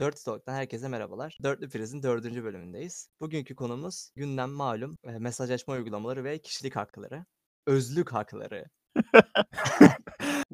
Dört 0.00 0.24
Talk'tan 0.24 0.54
herkese 0.54 0.88
merhabalar. 0.88 1.38
Dörtlü 1.42 1.68
Priz'in 1.68 2.02
dördüncü 2.02 2.44
bölümündeyiz. 2.44 3.08
Bugünkü 3.20 3.54
konumuz 3.54 4.10
gündem 4.16 4.50
malum 4.50 4.98
e, 5.04 5.10
mesajlaşma 5.18 5.74
uygulamaları 5.74 6.24
ve 6.24 6.38
kişilik 6.38 6.76
hakları. 6.76 7.24
Özlük 7.66 8.12
hakları. 8.12 8.64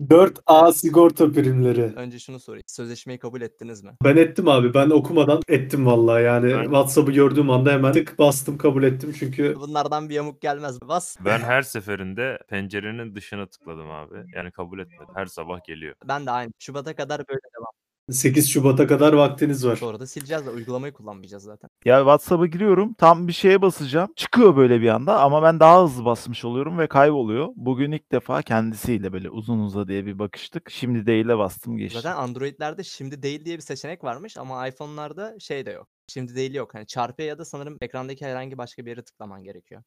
4A 0.01 0.73
sigorta 0.73 1.33
primleri. 1.33 1.83
Önce 1.83 2.19
şunu 2.19 2.41
sorayım. 2.41 2.65
Sözleşmeyi 2.67 3.19
kabul 3.19 3.41
ettiniz 3.41 3.83
mi? 3.83 3.91
Ben 4.05 4.17
ettim 4.17 4.49
abi. 4.49 4.75
Ben 4.75 4.91
okumadan 4.91 5.41
ettim 5.49 5.87
vallahi 5.87 6.23
yani. 6.23 6.55
Ben- 6.55 6.63
WhatsApp'ı 6.63 7.13
gördüğüm 7.13 7.51
anda 7.51 7.73
hemen 7.73 7.93
tık 7.93 8.19
bastım 8.19 8.59
kabul 8.59 8.83
ettim 8.83 9.15
çünkü 9.19 9.55
Bunlardan 9.61 10.09
bir 10.09 10.15
yamuk 10.15 10.41
gelmez. 10.41 10.81
Bas. 10.81 11.17
Ben 11.25 11.39
her 11.39 11.63
seferinde 11.63 12.39
pencerenin 12.49 13.15
dışına 13.15 13.47
tıkladım 13.47 13.91
abi. 13.91 14.15
Yani 14.35 14.51
kabul 14.51 14.79
etmedim. 14.79 15.15
Her 15.15 15.27
sabah 15.27 15.65
geliyor. 15.65 15.95
Ben 16.09 16.27
de 16.27 16.31
aynı. 16.31 16.53
Şubat'a 16.59 16.95
kadar 16.95 17.19
böyle 17.29 17.41
devam. 17.57 17.66
8 18.11 18.51
Şubat'a 18.51 18.87
kadar 18.87 19.13
vaktiniz 19.13 19.67
var. 19.67 19.77
Sonra 19.77 20.01
da 20.01 20.07
sileceğiz 20.07 20.47
de 20.47 20.51
uygulamayı 20.51 20.93
kullanmayacağız 20.93 21.43
zaten. 21.43 21.71
Ya 21.85 21.99
WhatsApp'a 21.99 22.47
giriyorum 22.47 22.95
tam 22.95 23.29
bir 23.29 23.33
şeye 23.33 23.63
basacağım. 23.63 24.13
Çıkıyor 24.17 24.57
böyle 24.57 24.81
bir 24.81 24.89
anda 24.89 25.21
ama 25.21 25.43
ben 25.43 25.61
daha 25.61 25.85
hızlı 25.85 26.05
basmış 26.05 26.45
oluyorum 26.45 26.79
ve 26.79 26.87
kayboluyor. 26.87 27.49
Bugün 27.57 27.93
ilk 27.93 28.13
defa 28.13 28.43
kendisiyle 28.43 29.13
böyle 29.13 29.31
uzun 29.31 29.59
uza 29.59 29.89
diye 29.89 30.07
bir 30.07 30.19
bakıştık. 30.19 30.71
Şimdi 30.71 31.07
değil'e 31.07 31.39
bastım 31.39 31.77
geçti. 31.77 32.01
Zaten 32.03 32.17
Android'lerde 32.17 32.85
şimdi 32.85 33.23
değil 33.23 33.45
diye 33.45 33.57
bir 33.57 33.63
seçenek 33.63 34.05
varmış 34.05 34.37
ama 34.37 34.69
iPhone'larda 34.69 35.35
şey 35.41 35.67
de 35.67 35.71
yok. 35.71 35.89
Şimdi 36.09 36.35
değil 36.35 36.55
yok. 36.55 36.75
Hani 36.75 36.87
çarpıya 36.87 37.29
ya 37.29 37.39
da 37.39 37.45
sanırım 37.45 37.79
ekrandaki 37.81 38.27
herhangi 38.27 38.59
başka 38.59 38.85
bir 38.87 38.91
yere 38.91 39.03
tıklaman 39.03 39.45
gerekiyor. 39.45 39.83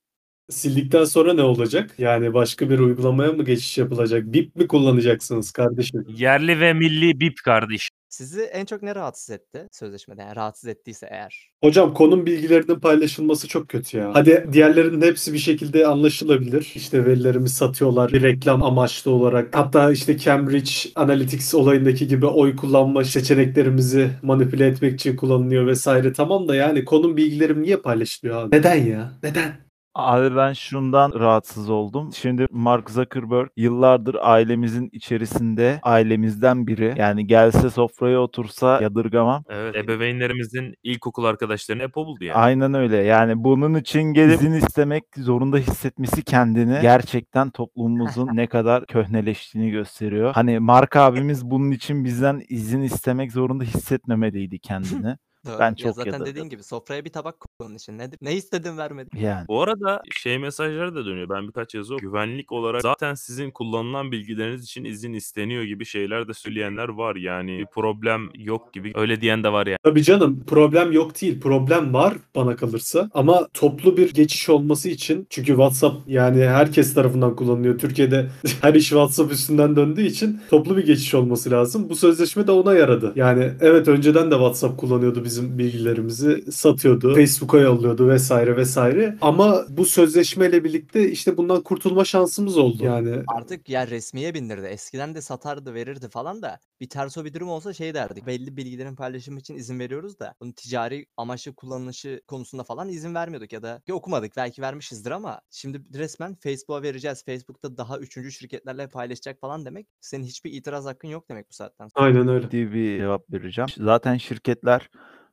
Sildikten 0.49 1.03
sonra 1.03 1.33
ne 1.33 1.43
olacak? 1.43 1.91
Yani 1.97 2.33
başka 2.33 2.69
bir 2.69 2.79
uygulamaya 2.79 3.31
mı 3.31 3.45
geçiş 3.45 3.77
yapılacak? 3.77 4.23
BIP 4.25 4.55
mi 4.55 4.67
kullanacaksınız 4.67 5.51
kardeşim? 5.51 6.05
Yerli 6.17 6.59
ve 6.59 6.73
milli 6.73 7.19
bip 7.19 7.37
kardeş. 7.43 7.89
Sizi 8.09 8.41
en 8.41 8.65
çok 8.65 8.83
ne 8.83 8.95
rahatsız 8.95 9.29
etti 9.29 9.67
sözleşmede? 9.71 10.21
Yani 10.21 10.35
rahatsız 10.35 10.69
ettiyse 10.69 11.07
eğer. 11.11 11.51
Hocam 11.63 11.93
konum 11.93 12.25
bilgilerinin 12.25 12.79
paylaşılması 12.79 13.47
çok 13.47 13.69
kötü 13.69 13.97
ya. 13.97 14.11
Hadi 14.13 14.49
diğerlerinin 14.53 15.01
hepsi 15.01 15.33
bir 15.33 15.37
şekilde 15.37 15.87
anlaşılabilir. 15.87 16.71
İşte 16.75 17.05
verilerimi 17.05 17.49
satıyorlar 17.49 18.13
bir 18.13 18.23
reklam 18.23 18.63
amaçlı 18.63 19.11
olarak. 19.11 19.55
Hatta 19.55 19.91
işte 19.91 20.17
Cambridge 20.17 20.71
Analytics 20.95 21.55
olayındaki 21.55 22.07
gibi 22.07 22.25
oy 22.25 22.55
kullanma 22.55 23.03
seçeneklerimizi 23.03 24.09
manipüle 24.21 24.67
etmek 24.67 24.93
için 24.93 25.15
kullanılıyor 25.15 25.67
vesaire. 25.67 26.13
Tamam 26.13 26.47
da 26.47 26.55
yani 26.55 26.85
konum 26.85 27.17
bilgilerim 27.17 27.63
niye 27.63 27.77
paylaşılıyor 27.77 28.41
abi? 28.41 28.55
Neden 28.55 28.85
ya? 28.85 29.11
Neden? 29.23 29.68
Abi 29.99 30.35
ben 30.35 30.53
şundan 30.53 31.11
rahatsız 31.19 31.69
oldum. 31.69 32.09
Şimdi 32.13 32.47
Mark 32.51 32.89
Zuckerberg 32.89 33.47
yıllardır 33.57 34.15
ailemizin 34.21 34.89
içerisinde 34.91 35.79
ailemizden 35.83 36.67
biri. 36.67 36.93
Yani 36.97 37.27
gelse 37.27 37.69
sofraya 37.69 38.19
otursa 38.19 38.81
yadırgamam. 38.81 39.43
Evet. 39.49 39.75
Ebeveynlerimizin 39.75 40.75
ilkokul 40.83 41.23
arkadaşlarını 41.23 41.83
hep 41.83 41.97
o 41.97 42.05
buldu 42.05 42.23
yani. 42.23 42.37
Aynen 42.37 42.73
öyle. 42.73 42.97
Yani 42.97 43.43
bunun 43.43 43.75
için 43.75 44.01
gelip 44.01 44.41
izin 44.41 44.53
istemek 44.53 45.03
zorunda 45.17 45.57
hissetmesi 45.57 46.23
kendini 46.23 46.79
gerçekten 46.81 47.49
toplumumuzun 47.49 48.27
ne 48.35 48.47
kadar 48.47 48.85
köhneleştiğini 48.85 49.71
gösteriyor. 49.71 50.33
Hani 50.33 50.59
Mark 50.59 50.95
abimiz 50.95 51.45
bunun 51.45 51.71
için 51.71 52.05
bizden 52.05 52.41
izin 52.49 52.81
istemek 52.81 53.31
zorunda 53.31 53.63
hissetmemeliydi 53.63 54.59
kendini. 54.59 55.17
Doğru. 55.45 55.59
Ben 55.59 55.69
Ya 55.69 55.75
çok 55.75 55.95
zaten 55.95 56.11
yadırgadım. 56.11 56.25
dediğin 56.25 56.49
gibi 56.49 56.63
sofraya 56.63 57.05
bir 57.05 57.09
tabak 57.11 57.35
koyduğun 57.59 57.75
için. 57.75 57.97
Ne, 57.97 58.09
ne 58.21 58.35
istedin 58.35 58.77
vermedin. 58.77 59.19
Yani. 59.19 59.47
Bu 59.47 59.61
arada 59.61 60.01
şey 60.11 60.39
mesajları 60.39 60.95
da 60.95 61.05
dönüyor. 61.05 61.29
Ben 61.29 61.47
birkaç 61.47 61.75
yazı 61.75 61.93
okudum. 61.93 62.11
Güvenlik 62.11 62.51
olarak 62.51 62.81
zaten 62.81 63.13
sizin 63.13 63.51
kullanılan 63.51 64.11
bilgileriniz 64.11 64.63
için 64.63 64.83
izin 64.83 65.13
isteniyor 65.13 65.63
gibi 65.63 65.85
şeyler 65.85 66.27
de 66.27 66.33
söyleyenler 66.33 66.87
var. 66.89 67.15
Yani 67.15 67.59
bir 67.59 67.65
problem 67.65 68.29
yok 68.35 68.73
gibi. 68.73 68.91
Öyle 68.95 69.21
diyen 69.21 69.43
de 69.43 69.51
var 69.51 69.67
yani. 69.67 69.77
Tabii 69.83 70.03
canım 70.03 70.43
problem 70.47 70.91
yok 70.91 71.21
değil. 71.21 71.41
Problem 71.41 71.93
var 71.93 72.13
bana 72.35 72.55
kalırsa. 72.55 73.09
Ama 73.13 73.47
toplu 73.53 73.97
bir 73.97 74.13
geçiş 74.13 74.49
olması 74.49 74.89
için 74.89 75.27
çünkü 75.29 75.47
WhatsApp 75.47 75.95
yani 76.07 76.43
herkes 76.43 76.93
tarafından 76.93 77.35
kullanılıyor. 77.35 77.79
Türkiye'de 77.79 78.29
her 78.61 78.73
iş 78.73 78.89
WhatsApp 78.89 79.31
üstünden 79.31 79.75
döndüğü 79.75 80.05
için 80.05 80.41
toplu 80.49 80.77
bir 80.77 80.85
geçiş 80.85 81.13
olması 81.13 81.51
lazım. 81.51 81.89
Bu 81.89 81.95
sözleşme 81.95 82.47
de 82.47 82.51
ona 82.51 82.73
yaradı. 82.73 83.13
Yani 83.15 83.51
evet 83.61 83.87
önceden 83.87 84.31
de 84.31 84.35
WhatsApp 84.35 84.77
kullanıyordu 84.77 85.23
bizim 85.23 85.57
bilgilerimizi 85.57 86.51
satıyordu. 86.51 87.15
Facebook'a 87.49 87.59
yolluyordu 87.59 88.09
vesaire 88.09 88.57
vesaire. 88.57 89.17
Ama 89.21 89.65
bu 89.69 89.85
sözleşmeyle 89.85 90.63
birlikte 90.63 91.09
işte 91.11 91.37
bundan 91.37 91.63
kurtulma 91.63 92.05
şansımız 92.05 92.57
oldu. 92.57 92.83
Yani 92.83 93.23
Artık 93.27 93.69
ya 93.69 93.87
resmiye 93.87 94.33
bindirdi. 94.33 94.65
Eskiden 94.65 95.15
de 95.15 95.21
satardı 95.21 95.73
verirdi 95.73 96.09
falan 96.09 96.41
da 96.41 96.59
bir 96.81 96.89
ters 96.89 97.17
o 97.17 97.25
bir 97.25 97.33
durum 97.33 97.49
olsa 97.49 97.73
şey 97.73 97.93
derdik. 97.93 98.27
Belli 98.27 98.57
bilgilerin 98.57 98.95
paylaşımı 98.95 99.39
için 99.39 99.55
izin 99.55 99.79
veriyoruz 99.79 100.19
da 100.19 100.35
bunun 100.41 100.51
ticari 100.51 101.05
amaçlı 101.17 101.53
kullanılışı 101.55 102.21
konusunda 102.27 102.63
falan 102.63 102.89
izin 102.89 103.15
vermiyorduk 103.15 103.53
ya 103.53 103.63
da 103.63 103.81
ya 103.87 103.95
okumadık 103.95 104.31
belki 104.37 104.61
vermişizdir 104.61 105.11
ama 105.11 105.41
şimdi 105.51 105.81
resmen 105.93 106.35
Facebook'a 106.35 106.81
vereceğiz. 106.81 107.25
Facebook'ta 107.25 107.77
daha 107.77 107.97
üçüncü 107.97 108.31
şirketlerle 108.31 108.87
paylaşacak 108.87 109.39
falan 109.39 109.65
demek 109.65 109.87
senin 110.01 110.23
hiçbir 110.23 110.53
itiraz 110.53 110.85
hakkın 110.85 111.07
yok 111.07 111.29
demek 111.29 111.49
bu 111.49 111.53
saatten 111.53 111.87
sonra. 111.87 112.05
aynen 112.05 112.27
öyle. 112.27 112.51
diye 112.51 112.71
bir 112.71 112.97
cevap 112.97 113.33
vereceğim. 113.33 113.69
Zaten 113.77 114.17
şirketler 114.17 114.89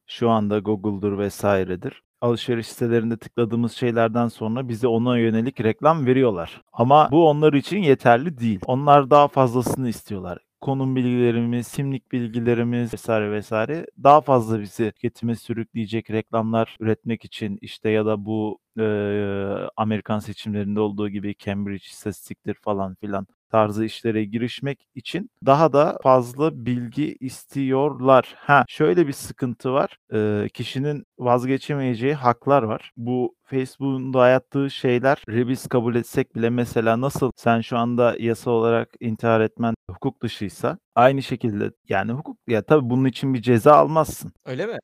şu 0.06 0.30
anda 0.30 0.58
Google'dur 0.58 1.18
vesairedir. 1.18 2.05
Alışveriş 2.20 2.66
sitelerinde 2.66 3.16
tıkladığımız 3.16 3.72
şeylerden 3.72 4.28
sonra 4.28 4.68
bize 4.68 4.86
ona 4.88 5.18
yönelik 5.18 5.60
reklam 5.60 6.06
veriyorlar. 6.06 6.62
Ama 6.72 7.08
bu 7.12 7.28
onlar 7.28 7.52
için 7.52 7.78
yeterli 7.78 8.38
değil. 8.38 8.60
Onlar 8.66 9.10
daha 9.10 9.28
fazlasını 9.28 9.88
istiyorlar. 9.88 10.38
Konum 10.60 10.96
bilgilerimiz, 10.96 11.66
simlik 11.66 12.12
bilgilerimiz 12.12 12.92
vesaire 12.92 13.30
vesaire 13.32 13.86
daha 14.02 14.20
fazla 14.20 14.60
bizi 14.60 14.92
tüketime 14.92 15.34
sürükleyecek 15.36 16.10
reklamlar 16.10 16.76
üretmek 16.80 17.24
için 17.24 17.58
işte 17.60 17.90
ya 17.90 18.06
da 18.06 18.24
bu 18.24 18.58
eee, 18.78 19.68
Amerikan 19.76 20.18
seçimlerinde 20.18 20.80
olduğu 20.80 21.08
gibi 21.08 21.34
Cambridge 21.38 21.84
istatistiktir 21.86 22.54
falan 22.54 22.94
filan 22.94 23.26
tarzı 23.56 23.84
işlere 23.84 24.24
girişmek 24.24 24.88
için 24.94 25.30
daha 25.46 25.72
da 25.72 25.98
fazla 26.02 26.66
bilgi 26.66 27.16
istiyorlar. 27.20 28.34
Ha 28.38 28.64
şöyle 28.68 29.06
bir 29.06 29.12
sıkıntı 29.12 29.72
var. 29.72 29.96
Ee, 30.12 30.48
kişinin 30.48 31.04
vazgeçemeyeceği 31.18 32.14
haklar 32.14 32.62
var. 32.62 32.92
Bu 32.96 33.34
Facebook'un 33.44 34.14
dayattığı 34.14 34.70
şeyler 34.70 35.22
biz 35.28 35.66
kabul 35.68 35.94
etsek 35.94 36.36
bile 36.36 36.50
mesela 36.50 37.00
nasıl 37.00 37.30
sen 37.36 37.60
şu 37.60 37.78
anda 37.78 38.16
yasa 38.18 38.50
olarak 38.50 38.88
intihar 39.00 39.40
etmen 39.40 39.74
hukuk 39.90 40.22
dışıysa 40.22 40.78
aynı 40.94 41.22
şekilde 41.22 41.70
yani 41.88 42.12
hukuk 42.12 42.38
ya 42.48 42.62
tabii 42.62 42.90
bunun 42.90 43.04
için 43.04 43.34
bir 43.34 43.42
ceza 43.42 43.72
almazsın. 43.72 44.32
Öyle 44.46 44.66
mi? 44.66 44.78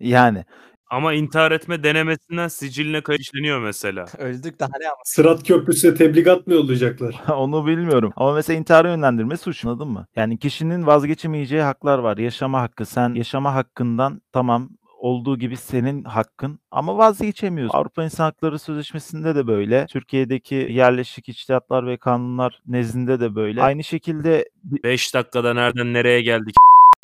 Yani 0.00 0.44
Ama 0.90 1.12
intihar 1.12 1.52
etme 1.52 1.82
denemesinden 1.82 2.48
siciline 2.48 3.00
kayıt 3.00 3.20
işleniyor 3.20 3.60
mesela. 3.60 4.06
Öldük 4.18 4.60
daha 4.60 4.70
ne 4.80 4.86
ama. 4.88 4.96
Sırat 5.04 5.46
Köprüsü'ne 5.46 5.94
tebligat 5.94 6.46
mı 6.46 6.54
yollayacaklar? 6.54 7.22
Onu 7.36 7.66
bilmiyorum. 7.66 8.12
Ama 8.16 8.32
mesela 8.32 8.58
intihara 8.58 8.88
yönlendirme 8.88 9.36
suç 9.36 9.64
anladın 9.64 9.88
mı? 9.88 10.06
Yani 10.16 10.38
kişinin 10.38 10.86
vazgeçemeyeceği 10.86 11.62
haklar 11.62 11.98
var. 11.98 12.16
Yaşama 12.16 12.60
hakkı. 12.60 12.86
Sen 12.86 13.14
yaşama 13.14 13.54
hakkından 13.54 14.22
tamam 14.32 14.68
olduğu 14.98 15.38
gibi 15.38 15.56
senin 15.56 16.04
hakkın 16.04 16.58
ama 16.70 16.98
vazgeçemiyorsun. 16.98 17.78
Avrupa 17.78 18.04
İnsan 18.04 18.24
Hakları 18.24 18.58
Sözleşmesi'nde 18.58 19.34
de 19.34 19.46
böyle. 19.46 19.86
Türkiye'deki 19.86 20.54
yerleşik 20.54 21.28
içtihatlar 21.28 21.86
ve 21.86 21.96
kanunlar 21.96 22.62
nezdinde 22.66 23.20
de 23.20 23.34
böyle. 23.34 23.62
Aynı 23.62 23.84
şekilde 23.84 24.48
5 24.64 25.14
dakikada 25.14 25.54
nereden 25.54 25.92
nereye 25.92 26.22
geldik. 26.22 26.54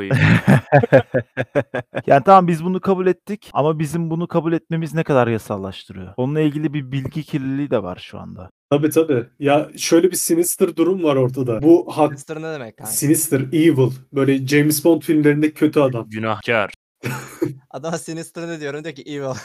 yani 2.06 2.24
tamam 2.24 2.48
biz 2.48 2.64
bunu 2.64 2.80
kabul 2.80 3.06
ettik 3.06 3.50
ama 3.52 3.78
bizim 3.78 4.10
bunu 4.10 4.28
kabul 4.28 4.52
etmemiz 4.52 4.94
ne 4.94 5.04
kadar 5.04 5.28
yasallaştırıyor? 5.28 6.14
Onunla 6.16 6.40
ilgili 6.40 6.74
bir 6.74 6.92
bilgi 6.92 7.22
kirliliği 7.22 7.70
de 7.70 7.82
var 7.82 7.98
şu 8.02 8.18
anda. 8.18 8.50
Tabii 8.70 8.90
tabii. 8.90 9.26
Ya 9.38 9.70
şöyle 9.76 10.10
bir 10.10 10.16
sinister 10.16 10.76
durum 10.76 11.02
var 11.02 11.16
ortada. 11.16 11.62
Bu 11.62 11.96
hak 11.96 12.08
Sinister 12.08 12.42
ne 12.42 12.52
demek 12.52 12.76
kanka? 12.76 12.92
sinister, 12.92 13.40
evil. 13.40 13.90
Böyle 14.12 14.46
James 14.46 14.84
Bond 14.84 15.02
filmlerindeki 15.02 15.54
kötü 15.54 15.80
adam. 15.80 16.10
Günahkar. 16.10 16.70
Adama 17.70 17.98
Sinister 17.98 18.48
ne 18.48 18.60
diyorum 18.60 18.84
diyor 18.84 18.94
ki 18.94 19.02
evil. 19.02 19.24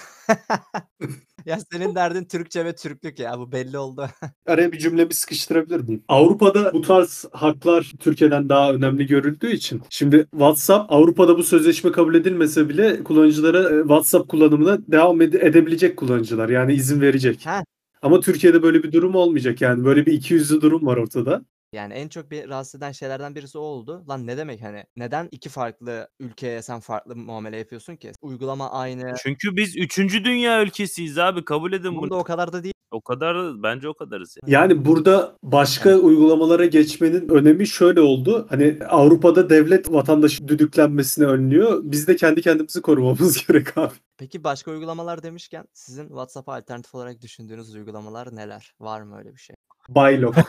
ya 1.45 1.57
senin 1.71 1.95
derdin 1.95 2.23
Türkçe 2.25 2.65
ve 2.65 2.75
Türklük 2.75 3.19
ya 3.19 3.39
bu 3.39 3.51
belli 3.51 3.77
oldu. 3.77 4.07
Araya 4.47 4.71
bir 4.71 4.77
cümlemi 4.77 5.13
sıkıştırabilir 5.13 5.79
miyim? 5.79 6.03
Avrupa'da 6.07 6.73
bu 6.73 6.81
tarz 6.81 7.25
haklar 7.31 7.91
Türkiye'den 7.99 8.49
daha 8.49 8.73
önemli 8.73 9.05
görüldüğü 9.07 9.51
için. 9.51 9.81
Şimdi 9.89 10.27
WhatsApp 10.31 10.91
Avrupa'da 10.91 11.37
bu 11.37 11.43
sözleşme 11.43 11.91
kabul 11.91 12.15
edilmese 12.15 12.69
bile 12.69 13.03
kullanıcılara 13.03 13.75
e, 13.75 13.81
WhatsApp 13.81 14.29
kullanımına 14.29 14.77
devam 14.87 15.21
ede- 15.21 15.45
edebilecek 15.45 15.97
kullanıcılar. 15.97 16.49
Yani 16.49 16.73
izin 16.73 17.01
verecek. 17.01 17.45
Ha. 17.45 17.63
Ama 18.01 18.19
Türkiye'de 18.19 18.63
böyle 18.63 18.83
bir 18.83 18.91
durum 18.91 19.15
olmayacak 19.15 19.61
yani. 19.61 19.85
Böyle 19.85 20.05
bir 20.05 20.13
ikiyüzlü 20.13 20.61
durum 20.61 20.85
var 20.85 20.97
ortada. 20.97 21.41
Yani 21.73 21.93
en 21.93 22.07
çok 22.07 22.31
beni 22.31 22.47
rahatsız 22.49 22.75
eden 22.75 22.91
şeylerden 22.91 23.35
birisi 23.35 23.57
o 23.57 23.61
oldu. 23.61 24.05
Lan 24.09 24.27
ne 24.27 24.37
demek 24.37 24.61
hani 24.63 24.83
neden 24.97 25.29
2 25.31 25.49
farklı 25.49 26.07
ülkeye 26.19 26.61
sen 26.61 26.79
farklı 26.79 27.15
muamele 27.15 27.57
yapıyorsun 27.57 27.95
ki? 27.95 28.11
Uygulama 28.21 28.71
aynı. 28.71 29.13
Çünkü 29.23 29.55
biz 29.55 29.77
3. 29.77 29.97
dünya 30.23 30.63
ülkesiyiz 30.63 31.17
abi 31.17 31.45
kabul 31.45 31.73
edin 31.73 31.95
bunu. 31.95 32.15
o 32.15 32.23
kadar 32.23 32.53
da 32.53 32.63
değil. 32.63 32.73
O 32.91 33.01
kadar 33.01 33.63
bence 33.63 33.89
o 33.89 33.93
kadarız 33.93 34.37
ya. 34.37 34.59
Yani 34.61 34.85
burada 34.85 35.35
başka 35.43 35.89
Evet. 35.89 36.03
uygulamalara 36.03 36.65
geçmenin 36.65 37.29
önemi 37.29 37.67
şöyle 37.67 38.01
oldu. 38.01 38.47
Hani 38.49 38.77
Avrupa'da 38.89 39.49
devlet 39.49 39.91
vatandaşı 39.91 40.47
düdüklenmesini 40.47 41.25
önlüyor. 41.25 41.79
Biz 41.83 42.07
de 42.07 42.15
kendi 42.15 42.41
kendimizi 42.41 42.81
korumamız 42.81 43.37
gerek 43.47 43.77
abi. 43.77 43.93
Peki 44.17 44.43
başka 44.43 44.71
uygulamalar 44.71 45.23
demişken 45.23 45.65
sizin 45.73 46.07
WhatsApp'a 46.07 46.53
alternatif 46.53 46.95
olarak 46.95 47.21
düşündüğünüz 47.21 47.75
uygulamalar 47.75 48.35
neler? 48.35 48.73
Var 48.79 49.01
mı 49.01 49.17
öyle 49.17 49.33
bir 49.33 49.39
şey? 49.39 49.55
Baylok. 49.95 50.35